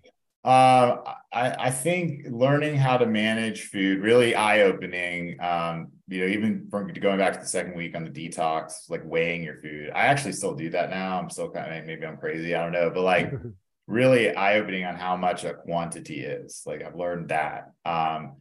Uh, 0.48 1.02
I, 1.30 1.66
I, 1.66 1.70
think 1.70 2.22
learning 2.30 2.76
how 2.76 2.96
to 2.96 3.04
manage 3.04 3.64
food 3.64 4.00
really 4.00 4.34
eye 4.34 4.62
opening. 4.62 5.38
Um, 5.42 5.88
you 6.06 6.22
know, 6.22 6.26
even 6.26 6.68
from 6.70 6.90
going 6.90 7.18
back 7.18 7.34
to 7.34 7.40
the 7.40 7.44
second 7.44 7.76
week 7.76 7.94
on 7.94 8.02
the 8.02 8.10
detox, 8.10 8.88
like 8.88 9.02
weighing 9.04 9.42
your 9.42 9.56
food. 9.56 9.90
I 9.94 10.06
actually 10.06 10.32
still 10.32 10.54
do 10.54 10.70
that 10.70 10.88
now. 10.88 11.20
I'm 11.20 11.28
still 11.28 11.50
kind 11.50 11.76
of 11.76 11.84
maybe 11.84 12.06
I'm 12.06 12.16
crazy. 12.16 12.54
I 12.54 12.62
don't 12.62 12.72
know, 12.72 12.88
but 12.88 13.02
like 13.02 13.30
really 13.86 14.34
eye 14.34 14.54
opening 14.54 14.86
on 14.86 14.96
how 14.96 15.18
much 15.18 15.44
a 15.44 15.52
quantity 15.52 16.20
is. 16.20 16.62
Like 16.64 16.82
I've 16.82 16.96
learned 16.96 17.28
that. 17.28 17.72
Um, 17.84 18.36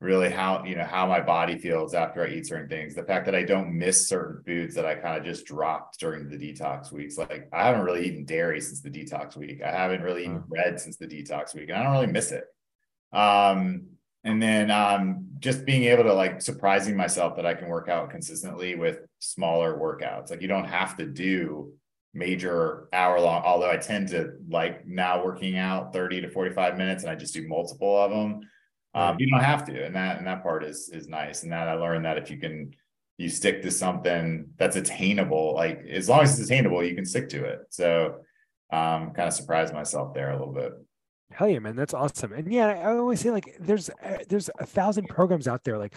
really 0.00 0.30
how 0.30 0.64
you 0.64 0.74
know 0.74 0.84
how 0.84 1.06
my 1.06 1.20
body 1.20 1.58
feels 1.58 1.92
after 1.92 2.24
I 2.24 2.30
eat 2.30 2.46
certain 2.46 2.68
things. 2.68 2.94
The 2.94 3.02
fact 3.02 3.26
that 3.26 3.34
I 3.34 3.42
don't 3.42 3.76
miss 3.76 4.08
certain 4.08 4.42
foods 4.44 4.74
that 4.74 4.86
I 4.86 4.94
kind 4.94 5.18
of 5.18 5.24
just 5.24 5.44
dropped 5.44 6.00
during 6.00 6.28
the 6.28 6.36
detox 6.36 6.90
weeks. 6.90 7.18
Like 7.18 7.48
I 7.52 7.66
haven't 7.66 7.82
really 7.82 8.06
eaten 8.06 8.24
dairy 8.24 8.60
since 8.60 8.80
the 8.80 8.90
detox 8.90 9.36
week. 9.36 9.62
I 9.62 9.70
haven't 9.70 10.02
really 10.02 10.22
eaten 10.22 10.42
bread 10.48 10.80
since 10.80 10.96
the 10.96 11.06
detox 11.06 11.54
week, 11.54 11.68
and 11.68 11.78
I 11.78 11.82
don't 11.82 11.92
really 11.92 12.06
miss 12.06 12.32
it. 12.32 12.44
Um, 13.12 13.88
and 14.24 14.42
then 14.42 14.70
um, 14.70 15.26
just 15.38 15.64
being 15.64 15.84
able 15.84 16.04
to 16.04 16.14
like 16.14 16.40
surprising 16.40 16.96
myself 16.96 17.36
that 17.36 17.46
I 17.46 17.54
can 17.54 17.68
work 17.68 17.88
out 17.88 18.10
consistently 18.10 18.76
with 18.76 19.00
smaller 19.18 19.78
workouts. 19.78 20.30
Like 20.30 20.42
you 20.42 20.48
don't 20.48 20.66
have 20.66 20.96
to 20.96 21.06
do 21.06 21.72
major 22.12 22.88
hour 22.92 23.20
long, 23.20 23.42
although 23.44 23.70
I 23.70 23.76
tend 23.76 24.08
to 24.08 24.32
like 24.48 24.86
now 24.86 25.24
working 25.24 25.56
out 25.58 25.92
30 25.92 26.22
to 26.22 26.30
45 26.30 26.76
minutes 26.76 27.02
and 27.02 27.12
I 27.12 27.14
just 27.14 27.34
do 27.34 27.46
multiple 27.46 27.96
of 27.96 28.10
them 28.10 28.40
um, 28.94 29.16
you 29.18 29.30
don't 29.30 29.42
have 29.42 29.64
to, 29.66 29.84
and 29.84 29.94
that 29.94 30.18
and 30.18 30.26
that 30.26 30.42
part 30.42 30.64
is 30.64 30.88
is 30.88 31.08
nice. 31.08 31.42
And 31.42 31.52
that 31.52 31.68
I 31.68 31.74
learned 31.74 32.04
that 32.04 32.18
if 32.18 32.30
you 32.30 32.38
can 32.38 32.72
you 33.18 33.28
stick 33.28 33.62
to 33.62 33.70
something 33.70 34.46
that's 34.56 34.76
attainable, 34.76 35.54
like 35.54 35.84
as 35.88 36.08
long 36.08 36.22
as 36.22 36.38
it's 36.38 36.48
attainable, 36.48 36.82
you 36.82 36.94
can 36.94 37.04
stick 37.04 37.28
to 37.30 37.44
it. 37.44 37.60
So 37.70 38.16
um 38.72 39.12
kind 39.12 39.28
of 39.28 39.34
surprised 39.34 39.74
myself 39.74 40.14
there 40.14 40.30
a 40.30 40.38
little 40.38 40.54
bit. 40.54 40.72
Hell 41.30 41.48
yeah, 41.48 41.60
man, 41.60 41.76
that's 41.76 41.94
awesome. 41.94 42.32
And 42.32 42.52
yeah, 42.52 42.66
I 42.66 42.96
always 42.96 43.20
say 43.20 43.30
like 43.30 43.56
there's 43.60 43.90
uh, 43.90 44.18
there's 44.28 44.50
a 44.58 44.66
thousand 44.66 45.08
programs 45.08 45.46
out 45.46 45.62
there, 45.62 45.78
like 45.78 45.94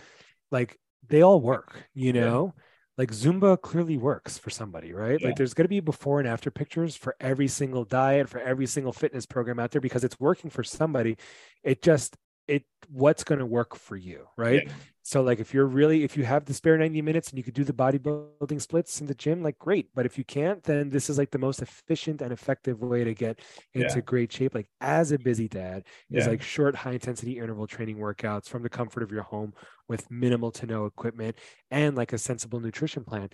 like 0.51 0.77
they 1.07 1.21
all 1.21 1.41
work, 1.41 1.83
you 1.93 2.13
know. 2.13 2.53
Yeah 2.55 2.61
like 2.97 3.11
Zumba 3.11 3.59
clearly 3.59 3.97
works 3.97 4.37
for 4.37 4.49
somebody, 4.49 4.93
right? 4.93 5.19
Yeah. 5.19 5.27
Like 5.27 5.35
there's 5.35 5.53
going 5.53 5.65
to 5.65 5.69
be 5.69 5.79
before 5.79 6.19
and 6.19 6.27
after 6.27 6.51
pictures 6.51 6.95
for 6.95 7.15
every 7.19 7.47
single 7.47 7.85
diet, 7.85 8.29
for 8.29 8.39
every 8.39 8.67
single 8.67 8.93
fitness 8.93 9.25
program 9.25 9.59
out 9.59 9.71
there 9.71 9.81
because 9.81 10.03
it's 10.03 10.19
working 10.19 10.51
for 10.51 10.63
somebody. 10.63 11.17
It 11.63 11.81
just 11.81 12.15
it 12.47 12.65
what's 12.89 13.23
going 13.23 13.39
to 13.39 13.45
work 13.45 13.75
for 13.75 13.95
you, 13.95 14.27
right? 14.37 14.63
Yeah. 14.65 14.73
So 15.05 15.21
like 15.21 15.39
if 15.39 15.53
you're 15.53 15.65
really 15.67 16.03
if 16.03 16.15
you 16.17 16.23
have 16.23 16.45
the 16.45 16.53
spare 16.53 16.77
90 16.77 17.01
minutes 17.01 17.29
and 17.29 17.37
you 17.37 17.43
could 17.43 17.53
do 17.53 17.63
the 17.65 17.73
bodybuilding 17.73 18.61
splits 18.61 19.01
in 19.01 19.07
the 19.07 19.13
gym, 19.15 19.43
like 19.43 19.57
great. 19.59 19.89
But 19.93 20.05
if 20.05 20.17
you 20.17 20.23
can't, 20.23 20.63
then 20.63 20.89
this 20.89 21.09
is 21.09 21.17
like 21.17 21.31
the 21.31 21.37
most 21.39 21.61
efficient 21.61 22.21
and 22.21 22.31
effective 22.31 22.79
way 22.81 23.03
to 23.03 23.13
get 23.13 23.41
into 23.73 24.01
Yeah. 24.01 24.01
great 24.01 24.31
shape. 24.31 24.55
Like 24.55 24.69
as 24.81 25.11
a 25.11 25.19
busy 25.19 25.47
dad, 25.49 25.83
is 26.13 26.25
Yeah. 26.25 26.27
like 26.27 26.41
short, 26.41 26.75
high 26.75 26.93
intensity 26.93 27.37
interval 27.39 27.67
training 27.67 27.97
workouts 27.97 28.47
from 28.47 28.63
the 28.63 28.69
comfort 28.69 29.03
of 29.03 29.11
your 29.11 29.23
home 29.23 29.53
with 29.89 30.09
minimal 30.09 30.51
to 30.51 30.65
no 30.65 30.85
equipment 30.85 31.37
and 31.71 31.95
like 31.97 32.13
a 32.13 32.17
sensible 32.17 32.59
nutrition 32.61 33.03
plan. 33.03 33.29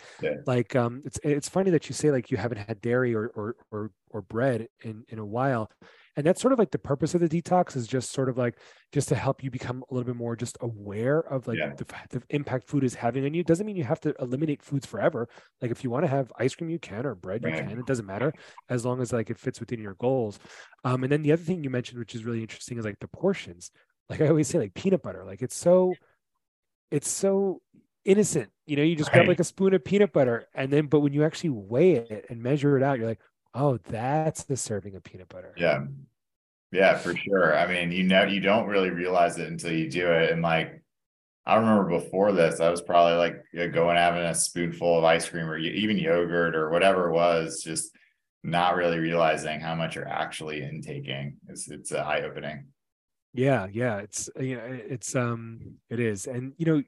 Like 0.45 0.75
um 0.75 1.01
it's 1.05 1.19
it's 1.23 1.49
funny 1.49 1.71
that 1.71 1.87
you 1.89 1.93
say 1.93 2.11
like 2.11 2.31
you 2.31 2.37
haven't 2.37 2.57
had 2.59 2.81
dairy 2.81 3.13
or 3.13 3.27
or 3.35 3.55
or, 3.71 3.91
or 4.09 4.21
bread 4.21 4.67
in 4.83 5.03
in 5.09 5.19
a 5.19 5.25
while. 5.25 5.69
And 6.19 6.27
that's 6.27 6.41
sort 6.41 6.51
of 6.51 6.59
like 6.59 6.71
the 6.71 6.77
purpose 6.77 7.15
of 7.15 7.21
the 7.21 7.29
detox 7.29 7.77
is 7.77 7.87
just 7.87 8.11
sort 8.11 8.27
of 8.27 8.37
like 8.37 8.57
just 8.91 9.07
to 9.07 9.15
help 9.15 9.41
you 9.41 9.49
become 9.49 9.85
a 9.89 9.93
little 9.93 10.05
bit 10.05 10.17
more 10.17 10.35
just 10.35 10.57
aware 10.59 11.19
of 11.19 11.47
like 11.47 11.57
Yeah. 11.57 11.73
the, 11.77 11.85
the 12.09 12.21
impact 12.29 12.67
food 12.67 12.83
is 12.83 12.93
having 12.93 13.23
on 13.23 13.33
you. 13.33 13.41
Doesn't 13.41 13.65
mean 13.65 13.77
you 13.77 13.85
have 13.85 14.01
to 14.01 14.13
eliminate 14.19 14.61
foods 14.61 14.85
forever. 14.85 15.29
Like 15.61 15.71
if 15.71 15.81
you 15.81 15.89
want 15.89 16.03
to 16.03 16.09
have 16.09 16.29
ice 16.37 16.53
cream, 16.55 16.69
you 16.69 16.77
can, 16.77 17.05
or 17.05 17.15
bread, 17.15 17.41
you 17.41 17.51
Right. 17.51 17.65
can. 17.65 17.79
It 17.79 17.85
doesn't 17.85 18.05
matter 18.05 18.33
as 18.67 18.83
long 18.85 18.99
as 18.99 19.13
like 19.13 19.29
it 19.29 19.39
fits 19.39 19.61
within 19.61 19.79
your 19.79 19.93
goals. 19.93 20.39
Um, 20.83 21.03
and 21.03 21.11
then 21.11 21.21
the 21.21 21.31
other 21.31 21.41
thing 21.41 21.63
you 21.63 21.69
mentioned, 21.69 21.99
which 21.99 22.15
is 22.15 22.25
really 22.25 22.41
interesting, 22.41 22.77
is 22.77 22.83
like 22.83 22.99
the 22.99 23.07
portions. 23.07 23.71
Like 24.09 24.19
I 24.19 24.27
always 24.27 24.49
say, 24.49 24.59
like 24.59 24.73
peanut 24.73 25.01
butter. 25.01 25.23
Like 25.23 25.41
it's 25.41 25.55
so, 25.55 25.93
it's 26.91 27.09
so 27.09 27.61
innocent. 28.03 28.49
You 28.65 28.75
know, 28.75 28.83
you 28.83 28.95
just 28.97 29.11
grab 29.11 29.27
like 29.27 29.39
a 29.39 29.43
spoon 29.45 29.73
of 29.73 29.85
peanut 29.85 30.11
butter, 30.11 30.47
and 30.53 30.69
then 30.69 30.87
but 30.87 30.99
when 30.99 31.13
you 31.13 31.23
actually 31.23 31.51
weigh 31.51 31.93
it 31.93 32.25
and 32.29 32.43
measure 32.43 32.75
it 32.75 32.83
out, 32.83 32.97
you're 32.97 33.07
like, 33.07 33.21
oh, 33.53 33.77
that's 33.87 34.43
the 34.43 34.57
serving 34.57 34.95
of 34.95 35.03
peanut 35.03 35.29
butter. 35.29 35.53
Yeah. 35.57 35.85
Yeah, 36.71 36.97
for 36.97 37.15
sure. 37.15 37.57
I 37.57 37.65
mean, 37.67 37.91
you 37.91 38.03
know, 38.03 38.23
you 38.23 38.39
don't 38.39 38.67
really 38.67 38.91
realize 38.91 39.39
it 39.39 39.47
until 39.47 39.71
you 39.71 39.89
do 39.89 40.11
it. 40.11 40.31
And 40.31 40.41
like, 40.43 40.83
I 41.45 41.55
remember 41.55 41.99
before 41.99 42.31
this, 42.31 42.59
I 42.59 42.69
was 42.69 42.81
probably 42.81 43.17
like 43.17 43.73
going 43.73 43.97
having 43.97 44.21
a 44.21 44.35
spoonful 44.35 44.99
of 44.99 45.03
ice 45.03 45.27
cream 45.27 45.47
or 45.49 45.57
even 45.57 45.97
yogurt 45.97 46.55
or 46.55 46.69
whatever 46.69 47.09
it 47.09 47.13
was, 47.13 47.63
just 47.63 47.91
not 48.43 48.75
really 48.75 48.99
realizing 48.99 49.59
how 49.59 49.73
much 49.73 49.95
you're 49.95 50.07
actually 50.07 50.61
intaking. 50.61 51.37
It's 51.47 51.69
it's 51.69 51.91
uh, 51.91 51.97
eye 51.97 52.21
opening. 52.21 52.67
Yeah, 53.33 53.67
yeah, 53.71 53.97
it's 53.97 54.29
you 54.39 54.57
know, 54.57 54.63
it's 54.65 55.15
um, 55.15 55.59
it 55.89 55.99
is, 55.99 56.27
and 56.27 56.53
you 56.57 56.65
know, 56.65 56.83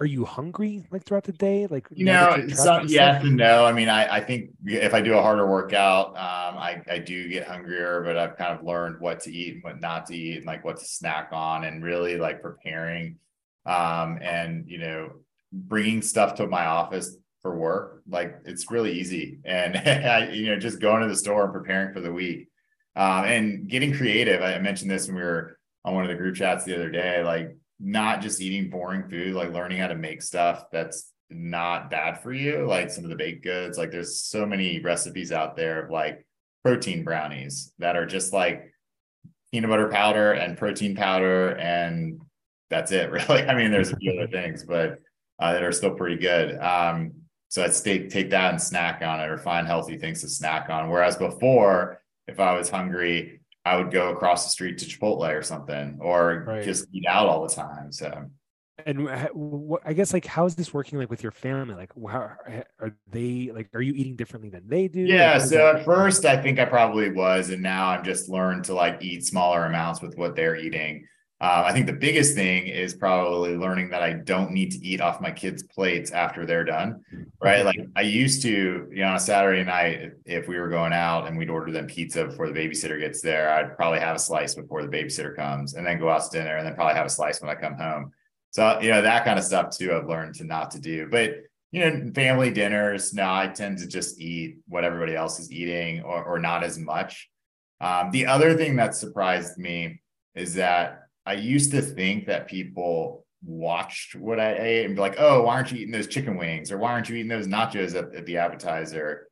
are 0.00 0.06
you 0.06 0.24
hungry 0.24 0.86
like 0.90 1.04
throughout 1.04 1.24
the 1.24 1.32
day? 1.32 1.66
Like 1.66 1.86
You 1.90 2.06
know, 2.06 2.46
some 2.48 2.86
yes 2.88 3.22
and 3.22 3.36
no. 3.36 3.64
I 3.64 3.72
mean, 3.72 3.88
I, 3.88 4.16
I 4.16 4.20
think 4.20 4.50
if 4.64 4.94
I 4.94 5.02
do 5.02 5.14
a 5.14 5.22
harder 5.22 5.46
workout, 5.46 6.08
um, 6.10 6.56
I, 6.56 6.82
I 6.90 6.98
do 6.98 7.28
get 7.28 7.46
hungrier, 7.46 8.02
but 8.04 8.16
I've 8.16 8.36
kind 8.38 8.58
of 8.58 8.64
learned 8.64 9.00
what 9.00 9.20
to 9.20 9.32
eat 9.32 9.54
and 9.54 9.62
what 9.62 9.80
not 9.80 10.06
to 10.06 10.16
eat 10.16 10.38
and 10.38 10.46
like 10.46 10.64
what 10.64 10.78
to 10.78 10.84
snack 10.84 11.28
on 11.32 11.64
and 11.64 11.84
really 11.84 12.16
like 12.16 12.40
preparing 12.40 13.18
um, 13.66 14.18
and, 14.22 14.66
you 14.66 14.78
know, 14.78 15.10
bringing 15.52 16.00
stuff 16.00 16.36
to 16.36 16.46
my 16.46 16.64
office 16.64 17.16
for 17.42 17.54
work. 17.54 18.02
Like 18.08 18.38
it's 18.46 18.70
really 18.70 18.98
easy. 18.98 19.40
And, 19.44 19.74
you 20.34 20.46
know, 20.46 20.58
just 20.58 20.80
going 20.80 21.02
to 21.02 21.08
the 21.08 21.16
store 21.16 21.44
and 21.44 21.52
preparing 21.52 21.92
for 21.92 22.00
the 22.00 22.12
week 22.12 22.48
um, 22.96 23.24
and 23.24 23.68
getting 23.68 23.92
creative. 23.92 24.42
I 24.42 24.58
mentioned 24.58 24.90
this 24.90 25.06
when 25.06 25.16
we 25.16 25.22
were 25.22 25.58
on 25.84 25.94
one 25.94 26.04
of 26.04 26.08
the 26.08 26.16
group 26.16 26.36
chats 26.36 26.64
the 26.64 26.74
other 26.74 26.90
day, 26.90 27.22
like 27.22 27.56
not 27.80 28.20
just 28.20 28.40
eating 28.40 28.70
boring 28.70 29.08
food, 29.08 29.34
like 29.34 29.52
learning 29.52 29.78
how 29.78 29.88
to 29.88 29.94
make 29.94 30.22
stuff 30.22 30.66
that's 30.70 31.12
not 31.30 31.90
bad 31.90 32.20
for 32.20 32.32
you, 32.32 32.66
like 32.66 32.90
some 32.90 33.04
of 33.04 33.10
the 33.10 33.16
baked 33.16 33.42
goods. 33.42 33.78
Like 33.78 33.90
there's 33.90 34.20
so 34.20 34.44
many 34.44 34.80
recipes 34.80 35.32
out 35.32 35.56
there 35.56 35.84
of 35.84 35.90
like 35.90 36.26
protein 36.62 37.04
brownies 37.04 37.72
that 37.78 37.96
are 37.96 38.06
just 38.06 38.32
like 38.32 38.72
peanut 39.50 39.70
butter 39.70 39.88
powder 39.88 40.32
and 40.32 40.58
protein 40.58 40.94
powder, 40.94 41.56
and 41.56 42.20
that's 42.68 42.92
it, 42.92 43.10
really. 43.10 43.42
I 43.44 43.54
mean, 43.54 43.70
there's 43.70 43.92
a 43.92 43.96
few 43.96 44.12
other 44.12 44.30
things, 44.30 44.64
but 44.64 44.98
uh, 45.38 45.54
that 45.54 45.62
are 45.62 45.72
still 45.72 45.94
pretty 45.94 46.16
good. 46.16 46.58
Um, 46.60 47.12
so 47.48 47.64
I'd 47.64 47.72
take 47.72 48.10
take 48.10 48.30
that 48.30 48.50
and 48.50 48.62
snack 48.62 49.02
on 49.02 49.20
it, 49.20 49.30
or 49.30 49.38
find 49.38 49.66
healthy 49.66 49.96
things 49.96 50.20
to 50.20 50.28
snack 50.28 50.68
on. 50.68 50.90
Whereas 50.90 51.16
before, 51.16 52.02
if 52.28 52.38
I 52.38 52.56
was 52.56 52.68
hungry, 52.68 53.39
I 53.64 53.76
would 53.76 53.90
go 53.90 54.10
across 54.10 54.44
the 54.44 54.50
street 54.50 54.78
to 54.78 54.86
Chipotle 54.86 55.28
or 55.36 55.42
something, 55.42 55.98
or 56.00 56.44
Right. 56.46 56.64
just 56.64 56.86
eat 56.92 57.04
out 57.06 57.28
all 57.28 57.46
the 57.46 57.54
time. 57.54 57.92
So 57.92 58.30
And 58.86 59.08
what 59.34 59.82
I 59.84 59.92
guess 59.92 60.14
like 60.14 60.24
how 60.24 60.46
is 60.46 60.54
this 60.54 60.72
working 60.72 60.98
like 60.98 61.10
with 61.10 61.22
your 61.22 61.32
family? 61.32 61.74
Like 61.74 61.92
how 62.08 62.36
are 62.78 62.96
they 63.10 63.50
like? 63.54 63.68
Are 63.74 63.82
you 63.82 63.92
eating 63.92 64.16
differently 64.16 64.48
than 64.48 64.66
they 64.66 64.88
do? 64.88 65.00
Yeah, 65.00 65.38
so 65.38 65.76
at 65.76 65.84
first 65.84 66.24
I 66.24 66.40
think 66.40 66.58
I 66.58 66.64
probably 66.64 67.10
was, 67.10 67.50
and 67.50 67.62
now 67.62 67.88
I've 67.88 68.04
just 68.04 68.30
learned 68.30 68.64
to 68.64 68.74
like 68.74 69.02
eat 69.02 69.26
smaller 69.26 69.66
amounts 69.66 70.00
with 70.00 70.16
what 70.16 70.34
they're 70.34 70.56
eating. 70.56 71.06
Uh, 71.40 71.62
I 71.64 71.72
think 71.72 71.86
the 71.86 71.94
biggest 71.94 72.34
thing 72.34 72.66
is 72.66 72.92
probably 72.92 73.56
learning 73.56 73.88
that 73.90 74.02
I 74.02 74.12
don't 74.12 74.50
need 74.50 74.72
to 74.72 74.86
eat 74.86 75.00
off 75.00 75.22
my 75.22 75.30
kids' 75.30 75.62
plates 75.62 76.10
after 76.10 76.44
they're 76.44 76.64
done, 76.64 77.02
right? 77.42 77.64
Like 77.64 77.80
I 77.96 78.02
used 78.02 78.42
to, 78.42 78.86
you 78.90 79.00
know, 79.00 79.08
on 79.08 79.16
a 79.16 79.20
Saturday 79.20 79.64
night, 79.64 80.12
if 80.26 80.48
we 80.48 80.58
were 80.58 80.68
going 80.68 80.92
out 80.92 81.26
and 81.26 81.38
we'd 81.38 81.48
order 81.48 81.72
them 81.72 81.86
pizza 81.86 82.26
before 82.26 82.46
the 82.46 82.52
babysitter 82.52 83.00
gets 83.00 83.22
there, 83.22 83.54
I'd 83.54 83.74
probably 83.74 84.00
have 84.00 84.16
a 84.16 84.18
slice 84.18 84.54
before 84.54 84.82
the 84.82 84.88
babysitter 84.88 85.34
comes, 85.34 85.72
and 85.72 85.86
then 85.86 85.98
go 85.98 86.10
out 86.10 86.30
to 86.30 86.38
dinner, 86.38 86.56
and 86.56 86.66
then 86.66 86.74
probably 86.74 86.94
have 86.94 87.06
a 87.06 87.10
slice 87.10 87.40
when 87.40 87.50
I 87.50 87.54
come 87.54 87.74
home. 87.74 88.12
So 88.50 88.78
you 88.82 88.90
know 88.90 89.00
that 89.00 89.24
kind 89.24 89.38
of 89.38 89.44
stuff 89.44 89.74
too. 89.74 89.94
I've 89.94 90.08
learned 90.08 90.34
to 90.36 90.44
not 90.44 90.72
to 90.72 90.78
do, 90.78 91.08
but 91.10 91.36
you 91.72 91.80
know, 91.80 92.10
family 92.14 92.50
dinners. 92.50 93.14
No, 93.14 93.32
I 93.32 93.46
tend 93.46 93.78
to 93.78 93.86
just 93.86 94.20
eat 94.20 94.58
what 94.68 94.84
everybody 94.84 95.16
else 95.16 95.40
is 95.40 95.50
eating, 95.50 96.02
or 96.02 96.22
or 96.22 96.38
not 96.38 96.64
as 96.64 96.78
much. 96.78 97.30
Um, 97.80 98.10
the 98.10 98.26
other 98.26 98.54
thing 98.58 98.76
that 98.76 98.94
surprised 98.94 99.56
me 99.56 100.02
is 100.34 100.54
that 100.54 101.06
I 101.30 101.34
used 101.34 101.70
to 101.70 101.80
think 101.80 102.26
that 102.26 102.48
people 102.48 103.24
watched 103.44 104.16
what 104.16 104.40
I 104.40 104.54
ate 104.58 104.86
and 104.86 104.96
be 104.96 105.00
like, 105.00 105.14
"Oh, 105.16 105.42
why 105.42 105.54
aren't 105.54 105.70
you 105.70 105.78
eating 105.78 105.92
those 105.92 106.08
chicken 106.08 106.36
wings?" 106.36 106.72
or 106.72 106.78
"Why 106.78 106.90
aren't 106.90 107.08
you 107.08 107.14
eating 107.14 107.28
those 107.28 107.46
nachos 107.46 107.94
at, 107.94 108.12
at 108.16 108.26
the 108.26 108.38
appetizer?" 108.38 109.28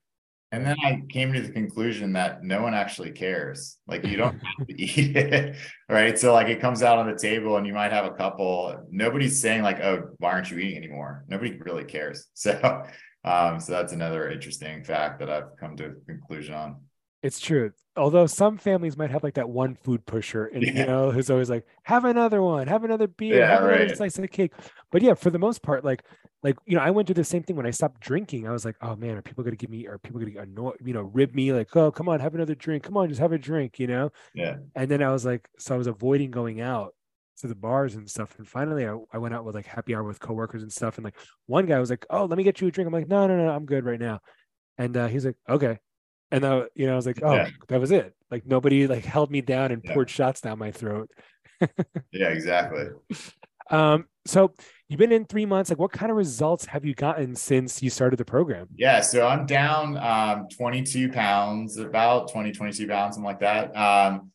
And 0.52 0.64
then 0.64 0.76
I 0.84 1.02
came 1.10 1.32
to 1.32 1.42
the 1.42 1.52
conclusion 1.52 2.12
that 2.12 2.44
no 2.44 2.62
one 2.62 2.72
actually 2.72 3.10
cares. 3.10 3.78
Like 3.88 4.06
you 4.06 4.16
don't 4.16 4.40
have 4.40 4.66
to 4.68 4.74
eat 4.80 5.16
it, 5.16 5.56
right? 5.88 6.16
So 6.16 6.32
like 6.32 6.46
it 6.46 6.60
comes 6.60 6.84
out 6.84 6.98
on 7.00 7.10
the 7.10 7.18
table, 7.18 7.56
and 7.56 7.66
you 7.66 7.74
might 7.74 7.90
have 7.90 8.04
a 8.04 8.12
couple. 8.12 8.86
Nobody's 8.92 9.42
saying 9.42 9.62
like, 9.62 9.80
"Oh, 9.80 10.10
why 10.18 10.30
aren't 10.30 10.52
you 10.52 10.58
eating 10.58 10.78
anymore?" 10.78 11.24
Nobody 11.26 11.58
really 11.58 11.84
cares. 11.84 12.28
So, 12.34 12.84
um, 13.24 13.58
so 13.58 13.72
that's 13.72 13.92
another 13.92 14.30
interesting 14.30 14.84
fact 14.84 15.18
that 15.18 15.28
I've 15.28 15.56
come 15.58 15.76
to 15.78 15.86
a 15.86 15.94
conclusion 16.06 16.54
on. 16.54 16.76
It's 17.22 17.40
true. 17.40 17.72
Although 17.96 18.26
some 18.26 18.58
families 18.58 18.96
might 18.96 19.10
have 19.10 19.24
like 19.24 19.34
that 19.34 19.48
one 19.50 19.74
food 19.74 20.06
pusher, 20.06 20.46
and 20.46 20.72
you 20.72 20.84
know, 20.84 21.10
who's 21.10 21.30
always 21.30 21.50
like, 21.50 21.66
"Have 21.82 22.04
another 22.04 22.40
one, 22.42 22.68
have 22.68 22.84
another 22.84 23.08
beer, 23.08 23.44
Yeah, 23.44 23.48
have 23.48 23.64
another 23.64 23.88
slice 23.88 24.16
of 24.18 24.30
cake." 24.30 24.52
But 24.92 25.02
yeah, 25.02 25.14
for 25.14 25.30
the 25.30 25.38
most 25.38 25.60
part, 25.62 25.84
like, 25.84 26.04
like 26.44 26.56
you 26.64 26.76
know, 26.76 26.82
I 26.82 26.92
went 26.92 27.08
through 27.08 27.14
the 27.14 27.24
same 27.24 27.42
thing 27.42 27.56
when 27.56 27.66
I 27.66 27.72
stopped 27.72 28.00
drinking. 28.00 28.46
I 28.46 28.52
was 28.52 28.64
like, 28.64 28.76
"Oh 28.82 28.94
man, 28.94 29.16
are 29.16 29.22
people 29.22 29.42
gonna 29.42 29.56
give 29.56 29.70
me? 29.70 29.88
Are 29.88 29.98
people 29.98 30.20
gonna 30.20 30.40
annoy? 30.40 30.72
You 30.84 30.94
know, 30.94 31.02
rib 31.02 31.34
me? 31.34 31.52
Like, 31.52 31.74
oh, 31.74 31.90
come 31.90 32.08
on, 32.08 32.20
have 32.20 32.36
another 32.36 32.54
drink. 32.54 32.84
Come 32.84 32.96
on, 32.96 33.08
just 33.08 33.20
have 33.20 33.32
a 33.32 33.38
drink." 33.38 33.80
You 33.80 33.88
know. 33.88 34.10
Yeah, 34.34 34.58
And 34.76 34.90
then 34.90 35.02
I 35.02 35.12
was 35.12 35.24
like, 35.24 35.48
so 35.58 35.74
I 35.74 35.78
was 35.78 35.86
avoiding 35.88 36.30
going 36.30 36.60
out 36.60 36.94
to 37.38 37.48
the 37.48 37.54
bars 37.56 37.94
and 37.96 38.08
stuff. 38.10 38.38
And 38.38 38.48
finally, 38.48 38.86
I, 38.86 38.96
I 39.12 39.18
went 39.18 39.34
out 39.34 39.44
with 39.44 39.54
like 39.56 39.66
happy 39.66 39.94
hour 39.94 40.04
with 40.04 40.20
coworkers 40.20 40.62
and 40.62 40.72
stuff. 40.72 40.98
And 40.98 41.04
like 41.04 41.16
one 41.46 41.66
guy 41.66 41.78
was 41.80 41.90
like, 41.90 42.06
"Oh, 42.10 42.26
let 42.26 42.38
me 42.38 42.44
get 42.44 42.60
you 42.60 42.68
a 42.68 42.70
drink." 42.70 42.86
I'm 42.86 42.92
like, 42.94 43.08
"No, 43.08 43.26
no, 43.26 43.36
no, 43.36 43.50
I'm 43.50 43.66
good 43.66 43.84
right 43.84 44.00
now." 44.00 44.20
And 44.78 44.96
uh, 44.96 45.08
he's 45.08 45.26
like, 45.26 45.36
"Okay." 45.48 45.78
And 46.30 46.44
uh, 46.44 46.66
you 46.74 46.86
know, 46.86 46.92
I 46.92 46.96
was 46.96 47.06
like, 47.06 47.20
"Oh, 47.22 47.34
Yeah. 47.34 47.48
that 47.68 47.80
was 47.80 47.90
it." 47.90 48.14
Like 48.30 48.46
nobody 48.46 48.86
like 48.86 49.04
held 49.04 49.30
me 49.30 49.40
down 49.40 49.72
and 49.72 49.82
Yeah. 49.84 49.94
poured 49.94 50.10
shots 50.10 50.40
down 50.40 50.58
my 50.58 50.70
throat. 50.72 51.10
yeah, 52.12 52.28
exactly. 52.28 52.86
Um, 53.70 54.06
so 54.24 54.54
you've 54.88 54.96
been 54.98 55.12
in 55.12 55.26
three 55.26 55.44
months. 55.44 55.68
Like, 55.68 55.78
what 55.78 55.92
kind 55.92 56.10
of 56.10 56.16
results 56.16 56.64
have 56.64 56.86
you 56.86 56.94
gotten 56.94 57.34
since 57.36 57.82
you 57.82 57.90
started 57.90 58.16
the 58.16 58.24
program? 58.24 58.66
Yeah, 58.74 59.02
so 59.02 59.28
I'm 59.28 59.44
down 59.44 59.98
um 59.98 60.46
22 60.56 61.10
pounds, 61.12 61.76
about 61.76 62.32
20, 62.32 62.52
22 62.52 62.88
pounds, 62.88 63.16
something 63.16 63.26
like 63.26 63.40
that. 63.40 63.76
Um, 63.76 64.30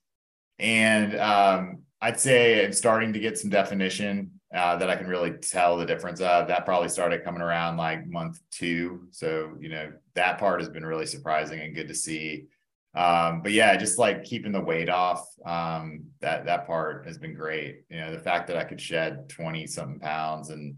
and 0.60 1.16
um, 1.20 1.82
I'd 2.00 2.20
say 2.20 2.64
I'm 2.64 2.74
starting 2.74 3.14
to 3.14 3.20
get 3.20 3.40
some 3.40 3.50
definition 3.50 4.33
uh, 4.54 4.76
that 4.76 4.90
I 4.90 4.96
can 4.96 5.08
really 5.08 5.32
tell 5.32 5.78
the 5.78 5.86
difference 5.86 6.22
of. 6.22 6.48
That 6.48 6.66
probably 6.66 6.90
started 6.90 7.24
coming 7.24 7.42
around 7.42 7.78
like 7.78 8.08
month 8.08 8.40
two. 8.52 9.08
So, 9.12 9.56
you 9.60 9.70
know, 9.70 9.92
that 10.14 10.38
part 10.38 10.60
has 10.60 10.70
been 10.70 10.86
really 10.86 11.06
surprising 11.06 11.60
and 11.60 11.76
good 11.76 11.88
to 11.88 11.96
see. 11.96 12.46
Um, 12.96 13.42
but 13.42 13.52
yeah, 13.52 13.76
just 13.76 13.98
like 13.98 14.24
keeping 14.24 14.52
the 14.52 14.62
weight 14.62 14.90
off, 14.90 15.26
um, 15.46 16.04
that 16.22 16.46
that 16.46 16.68
part 16.68 17.08
has 17.08 17.18
been 17.18 17.34
great. 17.34 17.84
You 17.90 18.00
know, 18.00 18.12
the 18.12 18.20
fact 18.20 18.48
that 18.48 18.58
I 18.58 18.64
could 18.64 18.80
shed 18.80 19.30
20 19.30 19.66
something 19.66 20.00
pounds 20.00 20.50
and 20.50 20.76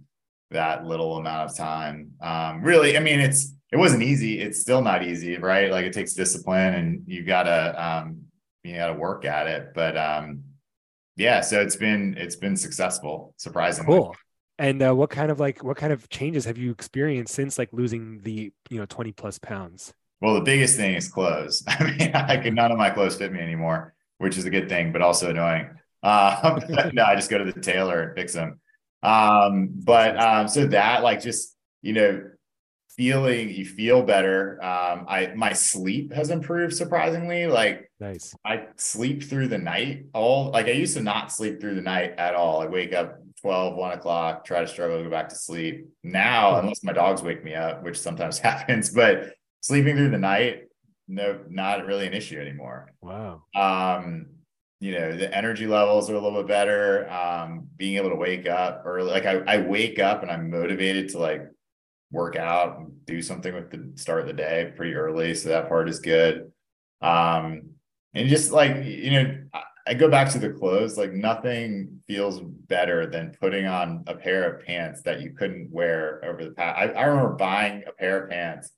that 0.51 0.85
little 0.85 1.17
amount 1.17 1.49
of 1.49 1.57
time. 1.57 2.11
Um, 2.21 2.61
really, 2.61 2.95
I 2.95 3.01
mean, 3.01 3.19
it's 3.19 3.53
it 3.71 3.77
wasn't 3.77 4.03
easy. 4.03 4.39
It's 4.39 4.61
still 4.61 4.81
not 4.81 5.03
easy, 5.03 5.37
right? 5.37 5.69
Like 5.71 5.85
it 5.85 5.91
takes 5.91 6.13
discipline 6.13 6.75
and 6.75 7.03
you 7.07 7.23
gotta 7.23 7.75
um 7.83 8.21
you 8.63 8.75
gotta 8.75 8.93
work 8.93 9.25
at 9.25 9.47
it. 9.47 9.71
But 9.75 9.97
um 9.97 10.43
yeah, 11.15 11.41
so 11.41 11.61
it's 11.61 11.75
been 11.75 12.15
it's 12.17 12.35
been 12.35 12.55
successful, 12.55 13.33
surprisingly. 13.37 13.93
Cool. 13.93 14.15
And 14.57 14.81
uh, 14.81 14.93
what 14.93 15.09
kind 15.09 15.31
of 15.31 15.39
like 15.39 15.63
what 15.63 15.77
kind 15.77 15.91
of 15.91 16.07
changes 16.09 16.45
have 16.45 16.57
you 16.57 16.71
experienced 16.71 17.33
since 17.33 17.57
like 17.57 17.69
losing 17.71 18.19
the 18.21 18.51
you 18.69 18.79
know 18.79 18.85
20 18.85 19.11
plus 19.11 19.39
pounds? 19.39 19.93
Well, 20.21 20.35
the 20.35 20.41
biggest 20.41 20.77
thing 20.77 20.95
is 20.95 21.07
clothes. 21.07 21.63
I 21.67 21.83
mean, 21.83 22.11
I 22.13 22.37
could 22.37 22.53
none 22.53 22.71
of 22.71 22.77
my 22.77 22.89
clothes 22.89 23.15
fit 23.15 23.31
me 23.31 23.39
anymore, 23.39 23.93
which 24.17 24.37
is 24.37 24.45
a 24.45 24.49
good 24.49 24.69
thing, 24.69 24.91
but 24.91 25.01
also 25.01 25.29
annoying. 25.29 25.69
Uh, 26.03 26.59
no, 26.93 27.03
I 27.03 27.15
just 27.15 27.29
go 27.29 27.37
to 27.37 27.51
the 27.51 27.59
tailor 27.59 28.01
and 28.01 28.15
fix 28.15 28.33
them. 28.33 28.59
Um, 29.03 29.69
but 29.73 30.19
um, 30.19 30.47
so 30.47 30.67
that 30.67 31.03
like 31.03 31.21
just 31.21 31.55
you 31.81 31.93
know 31.93 32.23
feeling 32.97 33.49
you 33.49 33.65
feel 33.65 34.01
better. 34.03 34.63
Um 34.63 35.05
i 35.07 35.31
my 35.35 35.53
sleep 35.53 36.13
has 36.13 36.29
improved 36.29 36.75
surprisingly. 36.75 37.47
Like 37.47 37.91
nice. 37.99 38.33
I 38.45 38.67
sleep 38.77 39.23
through 39.23 39.49
the 39.49 39.57
night 39.57 40.05
all 40.13 40.51
like 40.51 40.67
i 40.67 40.71
used 40.71 40.95
to 40.97 41.03
not 41.03 41.31
sleep 41.31 41.59
through 41.59 41.75
the 41.75 41.81
night 41.81 42.15
at 42.17 42.35
all. 42.35 42.61
I 42.61 42.67
wake 42.67 42.93
up 42.93 43.19
12 43.41 43.75
1 43.75 43.91
o'clock 43.91 44.45
try 44.45 44.61
to 44.61 44.67
struggle 44.67 44.97
to 44.97 45.03
go 45.03 45.09
back 45.09 45.29
to 45.29 45.35
sleep. 45.35 45.87
Now 46.03 46.59
unless 46.59 46.83
my 46.83 46.93
dogs 46.93 47.21
wake 47.21 47.43
me 47.43 47.55
up 47.55 47.83
which 47.83 47.99
sometimes 47.99 48.39
happens 48.49 48.89
but 48.89 49.33
sleeping 49.61 49.95
through 49.95 50.11
the 50.11 50.17
night 50.17 50.63
no 51.07 51.39
not 51.49 51.85
really 51.85 52.07
an 52.07 52.13
issue 52.13 52.39
anymore. 52.39 52.91
Wow. 53.01 53.43
Um 53.55 54.27
you 54.79 54.91
know 54.91 55.15
the 55.15 55.33
energy 55.35 55.67
levels 55.67 56.09
are 56.09 56.15
a 56.15 56.19
little 56.19 56.41
bit 56.41 56.47
better. 56.47 57.09
Um 57.09 57.67
being 57.75 57.97
able 57.97 58.09
to 58.09 58.15
wake 58.15 58.47
up 58.47 58.85
or 58.85 59.03
like 59.03 59.25
I, 59.25 59.41
I 59.47 59.57
wake 59.57 59.99
up 59.99 60.21
and 60.21 60.31
i'm 60.31 60.49
motivated 60.49 61.09
to 61.09 61.19
like 61.19 61.41
work 62.11 62.35
out 62.35 62.79
and 62.79 63.05
do 63.05 63.21
something 63.21 63.53
with 63.53 63.71
the 63.71 63.91
start 63.95 64.21
of 64.21 64.27
the 64.27 64.33
day 64.33 64.73
pretty 64.75 64.93
early. 64.93 65.33
So 65.35 65.49
that 65.49 65.67
part 65.67 65.89
is 65.89 65.99
good. 65.99 66.51
Um, 67.01 67.71
and 68.13 68.29
just 68.29 68.51
like, 68.51 68.85
you 68.85 69.11
know, 69.11 69.37
I 69.87 69.93
go 69.93 70.09
back 70.09 70.29
to 70.31 70.39
the 70.39 70.49
clothes, 70.49 70.97
like 70.97 71.11
nothing 71.11 72.01
feels 72.07 72.41
better 72.41 73.05
than 73.05 73.35
putting 73.39 73.67
on 73.67 74.03
a 74.07 74.15
pair 74.15 74.51
of 74.51 74.65
pants 74.65 75.01
that 75.03 75.21
you 75.21 75.31
couldn't 75.31 75.69
wear 75.71 76.23
over 76.25 76.43
the 76.43 76.51
past. 76.51 76.79
I, 76.79 77.01
I 77.01 77.03
remember 77.05 77.35
buying 77.35 77.83
a 77.87 77.91
pair 77.91 78.23
of 78.23 78.29
pants 78.29 78.71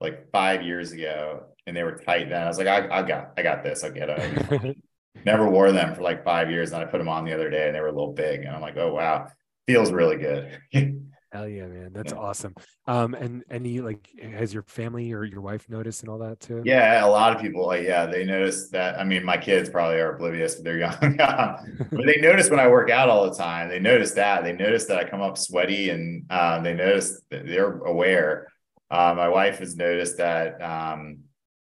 like 0.00 0.30
five 0.32 0.62
years 0.62 0.92
ago 0.92 1.44
and 1.66 1.76
they 1.76 1.82
were 1.82 1.96
tight 1.96 2.28
then. 2.28 2.42
I 2.42 2.48
was 2.48 2.58
like, 2.58 2.66
I, 2.66 2.88
I 2.90 3.02
got, 3.02 3.32
I 3.38 3.42
got 3.42 3.62
this. 3.62 3.84
I'll 3.84 3.92
get 3.92 4.10
it. 4.10 4.76
Never 5.24 5.48
wore 5.48 5.72
them 5.72 5.94
for 5.94 6.02
like 6.02 6.24
five 6.24 6.50
years. 6.50 6.72
And 6.72 6.82
I 6.82 6.84
put 6.86 6.98
them 6.98 7.08
on 7.08 7.24
the 7.24 7.32
other 7.32 7.48
day 7.48 7.66
and 7.66 7.74
they 7.74 7.80
were 7.80 7.88
a 7.88 7.92
little 7.92 8.12
big. 8.12 8.40
And 8.40 8.54
I'm 8.54 8.60
like, 8.60 8.76
oh, 8.76 8.92
wow, 8.92 9.28
feels 9.66 9.92
really 9.92 10.16
good. 10.16 10.58
Hell 11.32 11.48
yeah, 11.48 11.66
man. 11.66 11.92
That's 11.92 12.12
yeah. 12.12 12.18
awesome. 12.18 12.54
Um, 12.86 13.14
and 13.14 13.66
you 13.66 13.82
like 13.82 14.08
has 14.20 14.52
your 14.52 14.64
family 14.64 15.12
or 15.12 15.24
your 15.24 15.40
wife 15.40 15.68
noticed 15.68 16.02
and 16.02 16.10
all 16.10 16.18
that 16.18 16.40
too? 16.40 16.62
Yeah, 16.64 17.04
a 17.04 17.06
lot 17.06 17.34
of 17.34 17.40
people 17.40 17.66
like, 17.66 17.84
yeah, 17.84 18.06
they 18.06 18.24
notice 18.24 18.68
that. 18.70 18.98
I 18.98 19.04
mean, 19.04 19.24
my 19.24 19.36
kids 19.36 19.68
probably 19.68 19.98
are 19.98 20.16
oblivious, 20.16 20.56
but 20.56 20.64
they're 20.64 20.78
young. 20.78 21.16
but 21.92 22.06
they 22.06 22.16
notice 22.16 22.50
when 22.50 22.58
I 22.58 22.66
work 22.66 22.90
out 22.90 23.08
all 23.08 23.30
the 23.30 23.36
time. 23.36 23.68
They 23.68 23.78
notice 23.78 24.12
that. 24.14 24.42
They 24.42 24.52
notice 24.52 24.86
that 24.86 24.98
I 24.98 25.08
come 25.08 25.20
up 25.20 25.38
sweaty 25.38 25.90
and 25.90 26.24
uh, 26.30 26.60
they 26.62 26.74
notice 26.74 27.20
that 27.30 27.46
they're 27.46 27.78
aware. 27.78 28.48
Uh, 28.90 29.14
my 29.16 29.28
wife 29.28 29.58
has 29.60 29.76
noticed 29.76 30.16
that 30.16 30.60
um, 30.60 31.18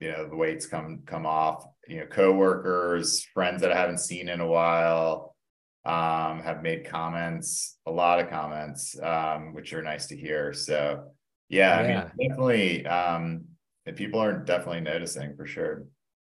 you 0.00 0.12
know, 0.12 0.28
the 0.28 0.36
weights 0.36 0.66
come 0.66 1.02
come 1.06 1.24
off, 1.24 1.64
you 1.88 2.00
know, 2.00 2.06
coworkers, 2.06 3.24
friends 3.32 3.62
that 3.62 3.72
I 3.72 3.76
haven't 3.76 4.00
seen 4.00 4.28
in 4.28 4.40
a 4.40 4.46
while 4.46 5.35
um, 5.86 6.40
have 6.42 6.62
made 6.62 6.84
comments, 6.84 7.78
a 7.86 7.90
lot 7.90 8.18
of 8.18 8.28
comments, 8.28 8.98
um, 9.00 9.54
which 9.54 9.72
are 9.72 9.82
nice 9.82 10.06
to 10.08 10.16
hear. 10.16 10.52
So 10.52 11.04
yeah, 11.48 11.80
yeah. 11.80 12.00
I 12.00 12.16
mean, 12.16 12.28
definitely, 12.28 12.86
um, 12.86 13.44
people 13.94 14.20
are 14.20 14.32
definitely 14.32 14.80
noticing 14.80 15.36
for 15.36 15.46
sure. 15.46 15.84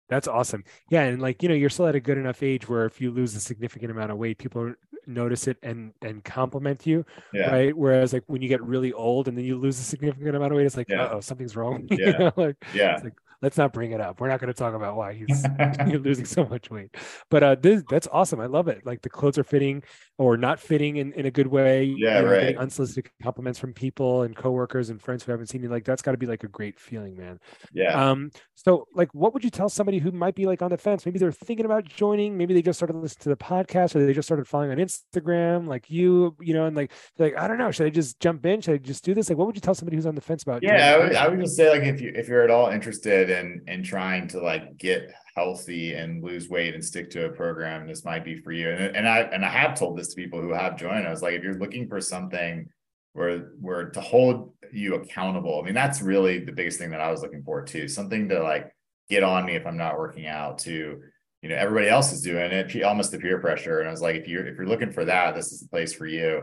That's 0.09 0.29
awesome. 0.29 0.65
Yeah, 0.91 1.03
and 1.03 1.21
like 1.21 1.43
you 1.43 1.49
know, 1.49 1.57
you're 1.57 1.71
still 1.71 1.89
at 1.89 1.97
a 1.97 2.01
good 2.01 2.19
enough 2.19 2.43
age 2.43 2.69
where 2.69 2.87
if 2.87 3.01
you 3.01 3.11
lose 3.11 3.35
a 3.35 3.41
significant 3.41 3.91
amount 3.91 4.13
of 4.13 4.19
weight, 4.19 4.39
people 4.39 4.73
notice 5.09 5.49
it 5.49 5.57
and 5.65 5.93
and 6.03 6.23
compliment 6.25 6.87
you, 6.87 7.05
yeah. 7.33 7.51
right? 7.51 7.77
Whereas 7.77 8.13
like 8.13 8.25
when 8.29 8.41
you 8.41 8.49
get 8.49 8.63
really 8.63 8.93
old 8.93 9.27
and 9.27 9.37
then 9.37 9.45
you 9.45 9.57
lose 9.57 9.79
a 9.81 9.83
significant 9.83 10.37
amount 10.37 10.53
of 10.53 10.57
weight, 10.57 10.67
it's 10.67 10.77
like, 10.77 10.89
yeah. 10.89 11.09
oh, 11.11 11.21
something's 11.21 11.57
wrong. 11.57 11.89
Yeah, 11.99 12.07
you 12.07 12.19
know? 12.19 12.33
like, 12.37 12.57
yeah. 12.73 13.01
like 13.03 13.15
let's 13.43 13.57
not 13.57 13.73
bring 13.73 13.93
it 13.93 14.01
up. 14.01 14.21
We're 14.21 14.29
not 14.29 14.41
going 14.41 14.53
to 14.53 14.59
talk 14.59 14.75
about 14.75 14.97
why 14.97 15.13
he's 15.15 15.45
losing 15.87 16.25
so 16.25 16.45
much 16.45 16.71
weight. 16.71 16.95
But 17.31 17.43
uh, 17.43 17.55
this 17.57 17.83
that's 17.89 18.09
awesome. 18.11 18.41
I 18.41 18.47
love 18.47 18.69
it. 18.69 18.85
Like 18.85 19.03
the 19.03 19.11
clothes 19.11 19.39
are 19.39 19.45
fitting 19.45 19.83
or 20.19 20.37
not 20.37 20.59
fitting 20.59 20.97
in, 20.97 21.13
in 21.13 21.27
a 21.27 21.31
good 21.31 21.47
way. 21.47 21.85
Yeah, 21.85 22.19
you 22.19 22.25
know, 22.25 22.33
right. 22.33 22.57
unsolicited 22.57 23.11
compliments 23.23 23.59
from 23.59 23.73
people 23.73 24.23
and 24.23 24.35
coworkers 24.35 24.91
and 24.91 25.01
friends 25.01 25.23
who 25.23 25.33
haven't 25.33 25.47
seen 25.49 25.63
you. 25.63 25.69
Like 25.69 25.85
that's 25.85 26.03
got 26.03 26.13
to 26.13 26.19
be 26.19 26.27
like 26.27 26.45
a 26.45 26.49
great 26.49 26.79
feeling, 26.79 27.17
man. 27.17 27.39
Yeah. 27.73 28.11
Um. 28.11 28.31
So 28.55 28.87
like, 28.95 29.15
what 29.15 29.35
would 29.35 29.45
you 29.45 29.51
tell 29.51 29.69
somebody 29.69 29.99
who 29.99 30.11
might 30.11 30.35
be 30.35 30.47
like 30.47 30.63
on 30.63 30.71
the 30.71 30.79
fence? 30.79 31.07
Maybe 31.07 31.19
they're 31.19 31.33
thinking 31.33 31.67
about 31.67 31.85
joining. 31.85 32.37
Maybe 32.37 32.55
they 32.55 32.63
just 32.63 32.79
started 32.79 32.97
listening 32.97 33.23
to 33.25 33.29
the 33.31 33.37
podcast 33.37 33.95
or 33.95 34.05
they 34.05 34.13
just 34.13 34.27
started 34.27 34.49
following 34.49 34.73
on 34.73 34.79
Instagram, 34.79 35.69
like 35.69 35.89
you, 35.89 36.37
you 36.41 36.55
know, 36.55 36.67
and 36.67 36.77
like 36.77 36.93
like 37.19 37.37
I 37.37 37.47
don't 37.47 37.59
know. 37.59 37.71
Should 37.71 37.87
I 37.87 37.91
just 37.91 38.19
jump 38.21 38.45
in? 38.47 38.61
Should 38.61 38.75
I 38.75 38.79
just 38.79 39.05
do 39.05 39.15
this? 39.15 39.29
Like, 39.29 39.39
what 39.39 39.47
would 39.47 39.57
you 39.57 39.61
tell 39.61 39.75
somebody 39.75 39.97
who's 39.97 40.07
on 40.07 40.15
the 40.15 40.21
fence 40.21 40.43
about? 40.43 40.63
Yeah, 40.63 40.95
I 40.95 40.99
would, 40.99 41.15
I 41.15 41.29
would 41.29 41.41
just 41.41 41.57
say 41.57 41.71
like 41.71 41.83
if 41.83 42.01
you 42.01 42.13
if 42.15 42.29
you're 42.29 42.43
at 42.43 42.51
all 42.51 42.69
interested 42.69 43.28
and 43.31 43.85
trying 43.85 44.29
to 44.29 44.41
like 44.41 44.77
get 44.77 45.13
healthy 45.35 45.95
and 45.95 46.23
lose 46.23 46.49
weight 46.49 46.75
and 46.75 46.85
stick 46.85 47.11
to 47.11 47.27
a 47.27 47.31
program, 47.31 47.87
this 47.87 48.05
might 48.05 48.25
be 48.25 48.37
for 48.37 48.53
you. 48.53 48.71
And, 48.71 48.97
and 48.97 49.09
I 49.09 49.21
and 49.21 49.45
I 49.45 49.49
have 49.49 49.79
told 49.79 49.99
this 49.99 50.09
to 50.09 50.17
people 50.17 50.41
who 50.41 50.53
have 50.53 50.79
joined. 50.79 51.07
I 51.07 51.11
was 51.11 51.23
like, 51.23 51.35
if 51.35 51.43
you're 51.43 51.59
looking 51.59 51.89
for 51.89 52.01
something 52.01 52.69
where 53.13 53.51
where 53.61 53.91
to 53.91 54.01
hold 54.01 54.55
you 54.73 54.97
accountable, 54.97 55.61
I 55.61 55.65
mean, 55.65 55.75
that's 55.75 56.03
really 56.03 56.45
the 56.45 56.53
biggest 56.53 56.79
thing 56.79 56.91
that 56.91 57.01
I 57.01 57.11
was 57.11 57.23
looking 57.23 57.43
for 57.43 57.63
too. 57.63 57.89
Something 57.89 58.29
to 58.31 58.43
like 58.43 58.73
get 59.09 59.23
on 59.23 59.47
me 59.47 59.55
if 59.55 59.67
I'm 59.67 59.77
not 59.77 59.99
working 59.99 60.27
out. 60.27 60.59
To 60.61 61.01
you 61.43 61.49
know, 61.49 61.57
everybody 61.57 61.89
else 61.89 62.13
is 62.13 62.23
doing 62.23 62.51
it, 62.51 62.83
almost 62.83 63.13
the 63.13 63.19
peer 63.19 63.39
pressure. 63.39 63.79
And 63.81 63.89
I 63.89 63.93
was 63.93 64.03
like, 64.03 64.17
if 64.17 64.29
you're 64.29 64.47
if 64.47 64.57
you're 64.57 64.67
looking 64.67 64.93
for 64.93 65.05
that, 65.05 65.35
this 65.35 65.53
is 65.53 65.61
the 65.61 65.69
place 65.69 65.93
for 65.93 66.07
you. 66.07 66.43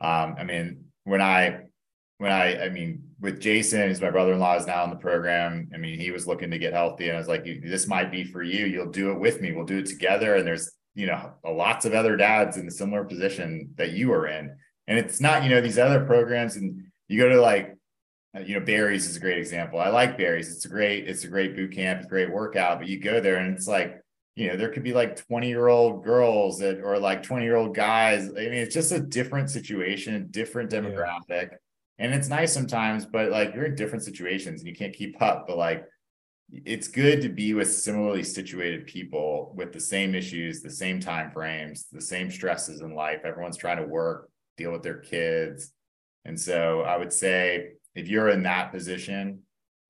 Um, 0.00 0.36
I 0.38 0.44
mean, 0.44 0.84
when 1.04 1.20
I 1.20 1.62
when 2.18 2.32
I, 2.32 2.64
I 2.64 2.68
mean, 2.70 3.02
with 3.20 3.40
Jason, 3.40 3.88
who's 3.88 4.00
my 4.00 4.10
brother-in-law 4.10 4.56
is 4.56 4.66
now 4.66 4.84
in 4.84 4.90
the 4.90 4.96
program. 4.96 5.68
I 5.74 5.76
mean, 5.76 5.98
he 5.98 6.10
was 6.10 6.26
looking 6.26 6.50
to 6.50 6.58
get 6.58 6.72
healthy 6.72 7.08
and 7.08 7.16
I 7.16 7.18
was 7.18 7.28
like, 7.28 7.44
this 7.44 7.86
might 7.86 8.10
be 8.10 8.24
for 8.24 8.42
you. 8.42 8.66
You'll 8.66 8.90
do 8.90 9.10
it 9.10 9.20
with 9.20 9.40
me. 9.40 9.52
We'll 9.52 9.66
do 9.66 9.78
it 9.78 9.86
together. 9.86 10.36
And 10.36 10.46
there's, 10.46 10.72
you 10.94 11.06
know, 11.06 11.32
lots 11.44 11.84
of 11.84 11.92
other 11.92 12.16
dads 12.16 12.56
in 12.56 12.66
a 12.66 12.70
similar 12.70 13.04
position 13.04 13.70
that 13.76 13.92
you 13.92 14.12
are 14.12 14.26
in. 14.26 14.56
And 14.86 14.98
it's 14.98 15.20
not, 15.20 15.44
you 15.44 15.50
know, 15.50 15.60
these 15.60 15.78
other 15.78 16.04
programs 16.04 16.56
and 16.56 16.84
you 17.08 17.20
go 17.20 17.28
to 17.28 17.40
like, 17.40 17.76
uh, 18.34 18.40
you 18.40 18.58
know, 18.58 18.64
Barry's 18.64 19.08
is 19.08 19.16
a 19.16 19.20
great 19.20 19.38
example. 19.38 19.78
I 19.78 19.88
like 19.88 20.16
Barry's. 20.16 20.50
It's 20.50 20.64
a 20.64 20.70
great, 20.70 21.08
it's 21.08 21.24
a 21.24 21.28
great 21.28 21.54
boot 21.54 21.72
camp, 21.72 21.98
it's 21.98 22.06
a 22.06 22.10
great 22.10 22.32
workout, 22.32 22.78
but 22.78 22.88
you 22.88 22.98
go 22.98 23.20
there 23.20 23.36
and 23.36 23.54
it's 23.54 23.68
like, 23.68 24.00
you 24.36 24.48
know, 24.48 24.56
there 24.56 24.70
could 24.70 24.82
be 24.82 24.92
like 24.92 25.16
20 25.16 25.48
year 25.48 25.68
old 25.68 26.04
girls 26.04 26.58
that, 26.60 26.80
or 26.82 26.98
like 26.98 27.22
20 27.22 27.44
year 27.44 27.56
old 27.56 27.74
guys. 27.74 28.28
I 28.28 28.32
mean, 28.32 28.54
it's 28.54 28.74
just 28.74 28.92
a 28.92 29.00
different 29.00 29.50
situation, 29.50 30.28
different 30.30 30.70
demographic. 30.70 31.50
Yeah 31.52 31.56
and 31.98 32.12
it's 32.14 32.28
nice 32.28 32.52
sometimes 32.52 33.06
but 33.06 33.30
like 33.30 33.54
you're 33.54 33.64
in 33.66 33.74
different 33.74 34.04
situations 34.04 34.60
and 34.60 34.68
you 34.68 34.74
can't 34.74 34.94
keep 34.94 35.20
up 35.20 35.46
but 35.46 35.56
like 35.56 35.84
it's 36.52 36.88
good 36.88 37.22
to 37.22 37.28
be 37.28 37.54
with 37.54 37.72
similarly 37.72 38.22
situated 38.22 38.86
people 38.86 39.52
with 39.56 39.72
the 39.72 39.80
same 39.80 40.14
issues 40.14 40.62
the 40.62 40.70
same 40.70 41.00
time 41.00 41.30
frames 41.30 41.86
the 41.90 42.00
same 42.00 42.30
stresses 42.30 42.80
in 42.80 42.94
life. 42.94 43.20
Everyone's 43.24 43.56
trying 43.56 43.78
to 43.78 43.86
work 43.86 44.30
deal 44.56 44.72
with 44.72 44.82
their 44.82 44.98
kids. 44.98 45.72
And 46.24 46.38
so 46.38 46.82
i 46.82 46.96
would 46.96 47.12
say 47.12 47.72
if 47.94 48.08
you're 48.08 48.30
in 48.30 48.42
that 48.44 48.72
position 48.72 49.40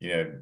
you 0.01 0.17
know 0.17 0.33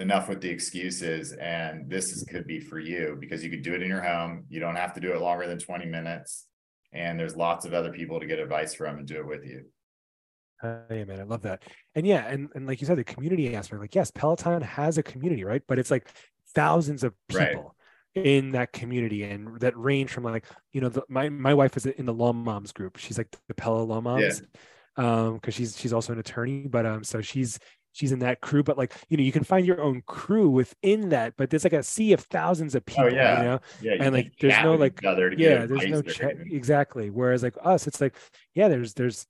enough 0.00 0.28
with 0.28 0.40
the 0.40 0.50
excuses 0.50 1.32
and 1.34 1.88
this 1.88 2.12
is, 2.12 2.24
could 2.24 2.46
be 2.48 2.58
for 2.58 2.80
you 2.80 3.16
because 3.20 3.44
you 3.44 3.50
could 3.50 3.62
do 3.62 3.74
it 3.74 3.82
in 3.82 3.88
your 3.88 4.02
home. 4.02 4.44
You 4.48 4.58
don't 4.58 4.74
have 4.74 4.92
to 4.94 5.00
do 5.00 5.12
it 5.12 5.20
longer 5.20 5.46
than 5.46 5.58
20 5.58 5.86
minutes 5.86 6.46
and 6.92 7.18
there's 7.18 7.36
lots 7.36 7.64
of 7.64 7.74
other 7.74 7.92
people 7.92 8.20
to 8.20 8.26
get 8.26 8.38
advice 8.38 8.74
from 8.74 8.98
and 8.98 9.06
do 9.06 9.18
it 9.18 9.26
with 9.26 9.44
you 9.44 9.64
Hey 10.88 11.04
man, 11.04 11.20
I 11.20 11.24
love 11.24 11.42
that. 11.42 11.62
And 11.94 12.06
yeah, 12.06 12.26
and, 12.26 12.48
and 12.54 12.66
like 12.66 12.80
you 12.80 12.86
said, 12.86 12.96
the 12.96 13.04
community 13.04 13.54
aspect, 13.54 13.80
like 13.80 13.94
yes, 13.94 14.10
Peloton 14.10 14.62
has 14.62 14.98
a 14.98 15.02
community, 15.02 15.44
right? 15.44 15.62
But 15.68 15.78
it's 15.78 15.90
like 15.90 16.08
thousands 16.54 17.04
of 17.04 17.14
people 17.28 17.74
right. 18.16 18.26
in 18.26 18.52
that 18.52 18.72
community 18.72 19.24
and 19.24 19.60
that 19.60 19.76
range 19.76 20.10
from 20.10 20.24
like, 20.24 20.46
you 20.72 20.80
know, 20.80 20.88
the, 20.88 21.02
my 21.08 21.28
my 21.28 21.52
wife 21.52 21.76
is 21.76 21.86
in 21.86 22.06
the 22.06 22.14
Law 22.14 22.32
Moms 22.32 22.72
group. 22.72 22.96
She's 22.96 23.18
like 23.18 23.34
the 23.48 23.54
Pella 23.54 23.82
Law 23.82 24.00
Moms. 24.00 24.40
Yeah. 24.40 24.46
Um, 24.96 25.34
because 25.34 25.54
she's 25.54 25.76
she's 25.76 25.92
also 25.92 26.12
an 26.12 26.20
attorney, 26.20 26.68
but 26.68 26.86
um, 26.86 27.02
so 27.02 27.20
she's 27.20 27.58
she's 27.94 28.12
in 28.12 28.18
that 28.18 28.40
crew, 28.40 28.62
but 28.62 28.76
like, 28.76 28.92
you 29.08 29.16
know, 29.16 29.22
you 29.22 29.32
can 29.32 29.44
find 29.44 29.64
your 29.66 29.80
own 29.80 30.02
crew 30.06 30.50
within 30.50 31.08
that, 31.10 31.34
but 31.36 31.48
there's 31.48 31.64
like 31.64 31.72
a 31.72 31.82
sea 31.82 32.12
of 32.12 32.20
thousands 32.20 32.74
of 32.74 32.82
oh, 32.82 32.90
people, 32.90 33.04
oh, 33.04 33.08
yeah. 33.08 33.38
you 33.38 33.44
know? 33.44 33.60
Yeah, 33.80 33.92
you 33.94 33.98
and 34.00 34.14
like 34.14 34.32
there's 34.40 34.62
no 34.62 34.74
like 34.74 35.00
yeah, 35.02 35.66
there's 35.66 35.86
no 35.86 36.02
exactly. 36.50 37.10
Whereas 37.10 37.42
like 37.42 37.56
us, 37.62 37.86
it's 37.86 38.00
like, 38.00 38.14
yeah, 38.54 38.68
there's 38.68 38.94
there's 38.94 39.26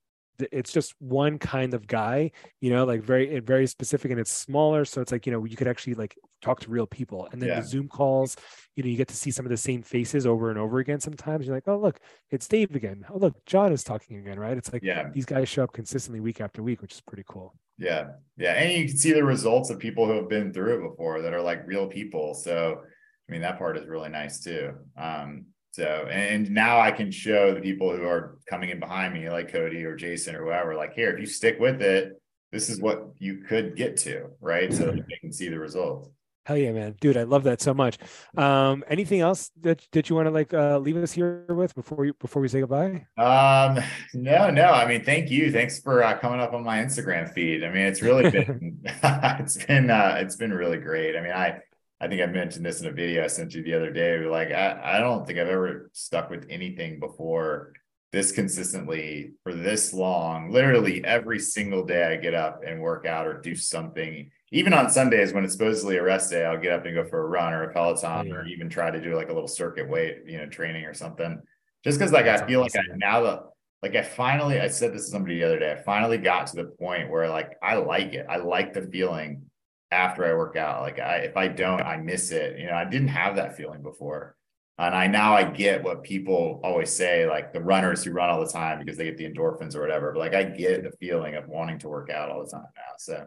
it's 0.51 0.73
just 0.73 0.95
one 0.99 1.39
kind 1.39 1.75
of 1.75 1.87
guy 1.87 2.31
you 2.61 2.71
know 2.71 2.85
like 2.85 3.03
very 3.03 3.39
very 3.41 3.67
specific 3.67 4.11
and 4.11 4.19
it's 4.19 4.33
smaller 4.33 4.85
so 4.85 5.01
it's 5.01 5.13
like 5.13 5.27
you 5.27 5.33
know 5.33 5.45
you 5.45 5.57
could 5.57 5.69
actually 5.69 5.95
like 5.95 6.17
talk 6.45 6.61
to 6.61 6.71
real 6.71 6.87
people. 6.87 7.29
And 7.33 7.41
then 7.41 7.49
yeah. 7.49 7.61
the 7.61 7.67
zoom 7.67 7.89
calls 7.89 8.37
you 8.77 8.83
know 8.83 8.91
you 8.91 8.97
get 8.97 9.09
to 9.09 9.17
see 9.17 9.31
some 9.31 9.47
of 9.47 9.51
the 9.51 9.57
same 9.57 9.83
faces 9.83 10.27
over 10.27 10.51
and 10.51 10.59
over 10.59 10.79
again 10.79 11.01
sometimes. 11.01 11.47
You're 11.47 11.57
like 11.57 11.67
oh 11.67 11.79
look 11.79 11.99
it's 12.31 12.47
dave 12.47 12.75
again. 12.77 13.05
Oh 13.11 13.19
look 13.19 13.35
john 13.47 13.73
is 13.73 13.83
talking 13.83 14.19
again 14.19 14.39
right? 14.39 14.57
It's 14.57 14.73
like 14.73 14.83
yeah. 14.83 15.09
these 15.13 15.25
guys 15.25 15.49
show 15.49 15.65
up 15.65 15.73
consistently 15.73 16.21
week 16.21 16.41
after 16.41 16.63
week 16.63 16.83
which 16.83 16.93
is 16.93 17.01
pretty 17.01 17.25
cool. 17.27 17.55
Yeah. 17.79 18.09
Yeah 18.37 18.53
and 18.53 18.73
you 18.73 18.87
can 18.87 18.97
see 18.97 19.13
the 19.13 19.25
results 19.25 19.71
of 19.71 19.79
people 19.79 20.07
who 20.07 20.15
have 20.15 20.29
been 20.29 20.53
through 20.53 20.79
it 20.79 20.91
before 20.91 21.23
that 21.23 21.33
are 21.33 21.43
like 21.43 21.67
real 21.67 21.87
people. 21.87 22.35
So 22.35 22.81
i 23.29 23.33
mean 23.33 23.41
that 23.41 23.59
part 23.59 23.79
is 23.79 23.89
really 23.89 24.11
nice 24.11 24.41
too. 24.41 24.73
Um 24.97 25.47
So, 25.75 26.07
and 26.09 26.49
now 26.53 26.79
I 26.79 26.93
can 26.93 27.11
show 27.11 27.53
the 27.53 27.61
people 27.61 27.91
who 27.91 28.05
are 28.05 28.39
coming 28.49 28.71
in 28.71 28.79
behind 28.79 29.13
me, 29.13 29.29
like 29.29 29.51
Cody 29.51 29.85
or 29.85 29.97
Jason 29.97 30.37
or 30.37 30.45
whoever, 30.45 30.77
like, 30.77 30.95
here, 30.95 31.11
if 31.11 31.19
you 31.19 31.27
stick 31.27 31.59
with 31.59 31.83
it, 31.83 32.13
this 32.53 32.71
is 32.71 32.81
what 32.81 33.09
you 33.19 33.39
could 33.39 33.75
get 33.75 33.97
to, 33.97 34.27
right? 34.41 34.73
So 34.73 34.87
that 34.87 34.95
they 34.95 35.17
can 35.21 35.33
see 35.33 35.49
the 35.49 35.59
results. 35.59 36.11
Hell 36.47 36.59
yeah, 36.59 36.71
man, 36.71 36.95
dude! 37.01 37.17
I 37.17 37.25
love 37.25 37.43
that 37.45 37.61
so 37.61 37.75
much. 37.75 37.99
Um, 38.37 38.85
anything 38.87 39.21
else 39.21 39.51
that 39.63 39.85
that 39.91 40.09
you 40.09 40.15
want 40.15 40.27
to 40.27 40.31
like 40.31 40.55
uh, 40.55 40.79
leave 40.79 40.97
us 40.97 41.11
here 41.11 41.45
with 41.49 41.75
before 41.75 42.05
you 42.05 42.13
before 42.21 42.41
we 42.41 42.47
say 42.47 42.61
goodbye? 42.61 43.07
Um, 43.17 43.83
no, 44.13 44.51
no. 44.51 44.67
I 44.67 44.87
mean, 44.87 45.03
thank 45.03 45.29
you. 45.29 45.51
Thanks 45.51 45.81
for 45.81 46.05
uh, 46.05 46.17
coming 46.19 46.39
up 46.39 46.53
on 46.53 46.63
my 46.63 46.79
Instagram 46.79 47.33
feed. 47.33 47.65
I 47.65 47.69
mean, 47.71 47.87
it's 47.87 48.03
really 48.03 48.31
been 48.31 48.79
it's 49.03 49.65
been 49.65 49.91
uh, 49.91 50.19
it's 50.21 50.37
been 50.37 50.53
really 50.53 50.79
great. 50.79 51.17
I 51.17 51.21
mean, 51.21 51.33
I 51.33 51.63
I 52.05 52.09
think 52.09 52.21
I 52.21 52.27
mentioned 52.27 52.67
this 52.67 52.83
in 52.83 52.87
a 52.87 52.93
video 52.93 53.25
I 53.25 53.29
sent 53.29 53.55
you 53.55 53.63
the 53.63 53.75
other 53.75 53.91
day. 53.91 54.19
Like, 54.19 54.51
I, 54.51 54.97
I 54.97 54.99
don't 54.99 55.27
think 55.27 55.39
I've 55.39 55.49
ever 55.49 55.91
stuck 55.95 56.29
with 56.29 56.47
anything 56.51 57.01
before 57.01 57.73
this 58.13 58.31
consistently 58.31 59.33
for 59.43 59.55
this 59.55 59.95
long. 59.95 60.51
Literally 60.53 61.03
every 61.05 61.39
single 61.39 61.85
day 61.85 62.05
I 62.13 62.17
get 62.17 62.35
up 62.35 62.61
and 62.67 62.81
work 62.81 63.07
out 63.07 63.27
or 63.27 63.41
do 63.41 63.55
something 63.55 64.31
even 64.55 64.73
on 64.73 64.89
Sundays 64.89 65.33
when 65.33 65.43
it's 65.43 65.55
supposedly 65.55 65.97
a 65.97 66.03
rest 66.03 66.31
day, 66.31 66.45
I'll 66.45 66.57
get 66.57 66.73
up 66.73 66.87
and 66.87 66.95
go 66.95 67.05
for 67.05 67.25
a 67.25 67.27
run 67.27 67.53
or 67.53 67.65
a 67.65 67.73
Peloton 67.73 68.31
or 68.33 68.47
even 68.47 68.69
try 68.69 68.89
to 68.89 69.01
do 69.01 69.17
like 69.17 69.29
a 69.29 69.33
little 69.33 69.49
circuit 69.49 69.89
weight, 69.89 70.19
you 70.27 70.39
know, 70.39 70.47
training 70.47 70.85
or 70.85 70.95
something. 70.95 71.43
Just 71.83 71.99
because 71.99 72.13
like 72.13 72.27
That's 72.27 72.43
I 72.43 72.47
feel 72.47 72.63
awesome. 72.63 72.83
like 72.89 72.95
I 72.95 72.97
now 72.97 73.23
that 73.23 73.41
like 73.83 73.97
I 73.97 74.03
finally 74.03 74.61
I 74.61 74.69
said 74.69 74.95
this 74.95 75.07
to 75.07 75.11
somebody 75.11 75.41
the 75.41 75.45
other 75.45 75.59
day, 75.59 75.73
I 75.73 75.83
finally 75.83 76.19
got 76.19 76.47
to 76.49 76.57
the 76.57 76.67
point 76.67 77.11
where 77.11 77.29
like 77.29 77.55
I 77.65 77.75
like 77.75 78.13
it. 78.13 78.27
I 78.29 78.37
like 78.37 78.75
the 78.75 78.83
feeling 78.83 79.51
after 79.95 80.25
I 80.25 80.35
work 80.35 80.57
out. 80.57 80.83
Like 80.83 80.99
I 80.99 81.17
if 81.19 81.37
I 81.37 81.49
don't, 81.49 81.81
I 81.83 81.97
miss 81.97 82.31
it. 82.31 82.59
You 82.59 82.67
know, 82.67 82.75
I 82.75 82.85
didn't 82.85 83.09
have 83.09 83.37
that 83.37 83.57
feeling 83.57 83.83
before. 83.83 84.37
And 84.77 84.95
I 84.95 85.07
now 85.07 85.35
I 85.35 85.45
get 85.45 85.85
what 85.85 86.03
people 86.03 86.61
always 86.65 86.91
say, 86.91 87.29
like 87.29 87.53
the 87.53 87.61
runners 87.61 88.03
who 88.03 88.11
run 88.11 88.29
all 88.29 88.45
the 88.45 88.53
time 88.53 88.81
because 88.81 88.99
they 88.99 89.05
get 89.05 89.17
the 89.17 89.31
endorphins 89.31 89.77
or 89.77 89.81
whatever. 89.81 90.13
But 90.13 90.19
like 90.19 90.35
I 90.35 90.45
get 90.45 90.83
the 90.83 90.91
feeling 90.99 91.37
of 91.37 91.49
wanting 91.49 91.79
to 91.81 91.89
work 91.89 92.11
out 92.11 92.31
all 92.31 92.45
the 92.45 92.51
time 92.51 92.67
now. 92.77 92.95
So 92.99 93.27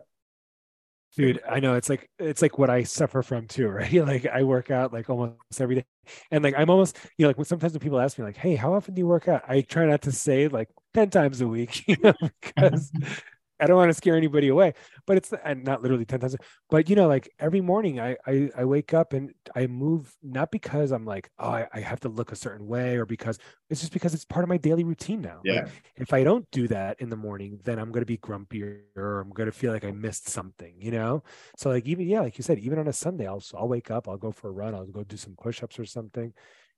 dude 1.17 1.41
i 1.49 1.60
know 1.60 1.73
it's 1.73 1.89
like 1.89 2.10
it's 2.19 2.41
like 2.41 2.58
what 2.58 2.69
i 2.69 2.84
suffer 2.84 3.21
from 3.21 3.47
too 3.47 3.67
right 3.69 3.93
like 4.06 4.25
i 4.27 4.43
work 4.43 4.69
out 4.71 4.93
like 4.93 5.10
almost 5.10 5.36
every 5.60 5.75
day 5.75 5.86
and 6.32 6.43
like 6.43 6.53
i'm 6.58 6.69
almost 6.69 6.97
you 7.17 7.23
know 7.23 7.30
like 7.30 7.38
when 7.38 7.45
sometimes 7.45 7.73
when 7.73 7.80
people 7.80 7.99
ask 7.99 8.17
me 8.17 8.23
like 8.23 8.38
hey 8.38 8.56
how 8.56 8.73
often 8.73 8.93
do 8.93 8.99
you 8.99 9.08
work 9.08 9.27
out 9.27 9.41
i 9.47 9.62
try 9.62 9.86
not 9.86 10.01
to 10.01 10.12
say 10.12 10.47
like 10.47 10.69
10 10.93 11.10
times 11.10 11.41
a 11.41 11.47
week 11.47 11.84
you 11.88 11.97
know 12.03 12.13
because 12.41 12.91
I 13.60 13.65
don't 13.65 13.78
want 13.78 13.89
to 13.89 13.93
scare 13.93 14.15
anybody 14.15 14.50
away, 14.50 14.74
but 15.06 15.17
it's 15.17 15.34
and 15.43 15.63
not 15.63 15.82
literally 15.82 16.06
10 16.06 16.20
times. 16.20 16.36
But 16.70 16.89
you 16.89 16.96
know, 16.96 17.08
like 17.08 17.32
every 17.39 17.62
morning 17.62 18.00
I 18.00 18.15
I, 18.26 18.50
I 18.58 18.65
wake 18.65 18.93
up 18.93 19.13
and 19.13 19.34
I 19.56 19.67
move 19.67 20.15
not 20.22 20.52
because 20.52 20.91
I'm 20.91 21.06
like, 21.06 21.30
oh, 21.39 21.50
I, 21.50 21.67
I, 21.74 21.80
have 21.80 22.00
to 22.02 22.10
look 22.10 22.32
a 22.32 22.36
certain 22.36 22.67
way 22.67 22.98
or 22.98 23.06
because 23.06 23.39
it's 23.70 23.82
just 23.82 23.93
because 23.93 24.13
it's 24.13 24.26
part 24.26 24.43
of 24.43 24.50
my 24.50 24.58
daily 24.58 24.84
routine 24.84 25.22
now. 25.22 25.41
Yeah. 25.43 25.62
Like, 25.62 25.70
if 25.96 26.13
I 26.13 26.24
don't 26.24 26.50
do 26.52 26.67
that 26.67 27.00
in 27.00 27.10
the 27.10 27.15
morning, 27.15 27.60
then 27.63 27.80
I'm 27.80 27.91
gonna 27.91 28.06
be 28.06 28.17
grumpier 28.17 28.82
or 28.96 29.22
I'm 29.22 29.30
gonna 29.30 29.52
feel 29.52 29.74
like 29.74 29.86
I 29.86 29.91
missed 29.91 30.30
something, 30.30 30.76
you 30.80 30.91
know? 30.91 31.24
So 31.58 31.70
like 31.70 31.86
even 31.88 32.08
yeah, 32.08 32.22
like 32.22 32.38
you 32.38 32.43
said, 32.43 32.60
even 32.60 32.80
on 32.80 32.88
a 32.88 32.93
Sunday, 32.93 33.28
I'll 33.28 33.43
I'll 33.56 33.67
wake 33.67 33.89
up, 33.91 34.08
I'll 34.08 34.17
go 34.17 34.32
for 34.32 34.50
a 34.50 34.52
run, 34.52 34.76
I'll 34.76 34.86
go 34.86 35.04
do 35.04 35.17
some 35.17 35.36
push-ups 35.41 35.80
or 35.80 35.86
something. 35.86 36.34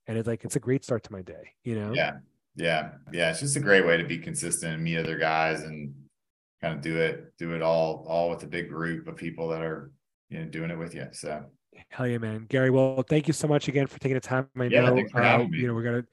And 0.08 0.18
it's 0.18 0.28
like 0.28 0.44
it's 0.46 0.56
a 0.56 0.60
great 0.60 0.84
start 0.84 1.04
to 1.04 1.12
my 1.12 1.22
day, 1.22 1.54
you 1.64 1.76
know? 1.76 1.94
Yeah. 1.94 2.18
Yeah. 2.56 2.92
Yeah. 3.12 3.32
It's 3.32 3.40
just 3.40 3.56
a 3.56 3.62
great 3.62 3.86
way 3.86 3.98
to 3.98 4.04
be 4.04 4.18
consistent 4.18 4.74
and 4.74 4.84
meet 4.84 4.98
other 4.98 5.18
guys 5.18 5.62
and 5.62 5.94
kind 6.62 6.76
of 6.76 6.82
do 6.82 6.98
it 6.98 7.34
do 7.38 7.54
it 7.54 7.62
all 7.62 8.06
all 8.08 8.30
with 8.30 8.44
a 8.44 8.48
big 8.48 8.70
group 8.70 9.08
of 9.08 9.16
people 9.16 9.50
that 9.50 9.62
are 9.62 9.92
you 10.30 10.40
know 10.40 10.46
doing 10.46 10.72
it 10.72 10.78
with 10.78 10.94
you 10.96 11.08
so. 11.12 11.44
Hell 11.90 12.08
yeah 12.08 12.18
man. 12.18 12.46
Gary 12.50 12.70
well 12.70 13.04
thank 13.08 13.28
you 13.28 13.34
so 13.34 13.48
much 13.48 13.68
again 13.68 13.88
for 13.88 14.00
taking 14.00 14.16
the 14.16 14.22
time. 14.22 14.48
I 14.58 14.66
yeah, 14.66 14.82
know 14.82 14.98
uh, 15.16 15.48
you 15.52 15.68
know 15.68 15.74
we're 15.74 15.84
gonna 15.84 16.04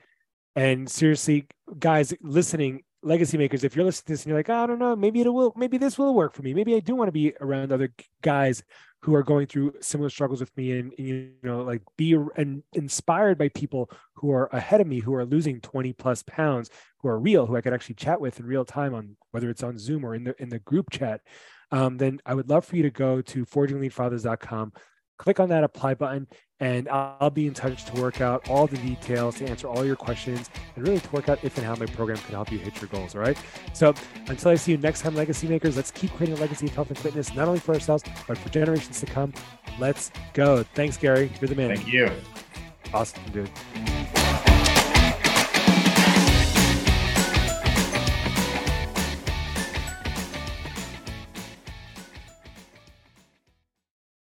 and 0.55 0.91
seriously 0.91 1.47
guys 1.79 2.15
listening 2.23 2.83
legacy 3.03 3.39
makers 3.39 3.63
if 3.63 3.77
you're 3.77 3.85
listening 3.85 4.07
to 4.07 4.13
this 4.13 4.25
and 4.25 4.31
you're 4.31 4.39
like 4.39 4.51
oh, 4.51 4.65
i 4.65 4.67
don't 4.67 4.81
know 4.81 4.97
maybe 4.97 5.21
it 5.21 5.29
will 5.33 5.53
maybe 5.55 5.79
this 5.79 5.97
will 5.97 6.15
work 6.15 6.35
for 6.35 6.43
me 6.43 6.53
maybe 6.53 6.75
i 6.75 6.81
do 6.81 6.97
want 6.97 7.07
to 7.07 7.13
be 7.13 7.33
around 7.41 7.71
other 7.71 7.93
guys 8.23 8.65
who 9.07 9.15
are 9.15 9.23
going 9.23 9.47
through 9.47 9.73
similar 9.81 10.11
struggles 10.11 10.41
with 10.41 10.55
me 10.57 10.73
and, 10.73 10.93
and 10.99 11.07
you 11.07 11.31
know 11.45 11.63
like 11.63 11.81
be 11.97 12.19
and 12.35 12.65
inspired 12.73 13.39
by 13.39 13.49
people 13.51 13.89
who 14.17 14.33
are 14.33 14.47
ahead 14.53 14.81
of 14.81 14.87
me 14.89 14.99
who 14.99 15.15
are 15.15 15.25
losing 15.25 15.61
20 15.61 15.93
plus 15.93 16.25
pounds 16.25 16.71
who 16.99 17.09
are 17.09 17.21
real 17.21 17.47
who 17.47 17.57
i 17.57 17.61
could 17.61 17.73
actually 17.73 17.95
chat 17.95 18.21
with 18.21 18.41
in 18.41 18.47
real 18.47 18.65
time 18.65 18.95
on 18.95 19.17
whether 19.31 19.49
it's 19.49 19.63
on 19.63 19.79
zoom 19.79 20.05
or 20.05 20.17
in 20.17 20.25
the 20.25 20.35
in 20.43 20.49
the 20.49 20.59
group 20.59 20.91
chat 20.91 21.21
um, 21.71 21.97
then 21.97 22.21
i 22.27 22.35
would 22.35 22.51
love 22.51 22.65
for 22.65 22.75
you 22.75 22.83
to 22.83 22.91
go 22.91 23.23
to 23.23 23.47
forgingelitefathers.com 23.47 24.73
click 25.21 25.39
on 25.39 25.51
that 25.51 25.63
apply 25.63 25.95
button 25.95 26.27
and 26.61 26.89
I'll 26.89 27.31
be 27.31 27.47
in 27.47 27.55
touch 27.55 27.85
to 27.87 28.01
work 28.01 28.21
out 28.21 28.49
all 28.49 28.67
the 28.67 28.79
details, 28.79 29.37
to 29.39 29.47
answer 29.47 29.69
all 29.69 29.85
your 29.85 29.97
questions, 29.97 30.51
and 30.75 30.87
really 30.87 31.01
to 31.01 31.11
work 31.11 31.29
out 31.29 31.43
if 31.43 31.57
and 31.59 31.67
how 31.67 31.77
my 31.77 31.87
program 31.87 32.19
can 32.19 32.35
help 32.35 32.51
you 32.51 32.59
hit 32.59 32.81
your 32.81 32.89
goals. 32.89 33.15
All 33.15 33.21
right. 33.21 33.37
So 33.75 33.95
until 34.29 34.51
I 34.51 34.55
see 34.55 34.73
you 34.73 34.79
next 34.79 35.03
time, 35.03 35.15
Legacy 35.15 35.47
Makers, 35.49 35.77
let's 35.77 35.91
keep 35.91 36.13
creating 36.13 36.39
a 36.39 36.41
legacy 36.41 36.67
of 36.67 36.75
health 36.75 36.89
and 36.89 36.99
fitness, 36.99 37.35
not 37.35 37.49
only 37.49 37.61
for 37.61 37.75
ourselves, 37.75 38.05
but 38.27 38.39
for 38.39 38.49
generations 38.49 39.01
to 39.01 39.07
come. 39.07 39.33
Let's 39.79 40.11
go. 40.33 40.63
Thanks, 40.75 40.97
Gary. 40.97 41.31
You're 41.41 41.49
the 41.49 41.57
man. 41.57 41.77
Thank 41.77 41.89
you. 41.89 42.11
Awesome, 42.95 43.23
dude. 43.33 44.46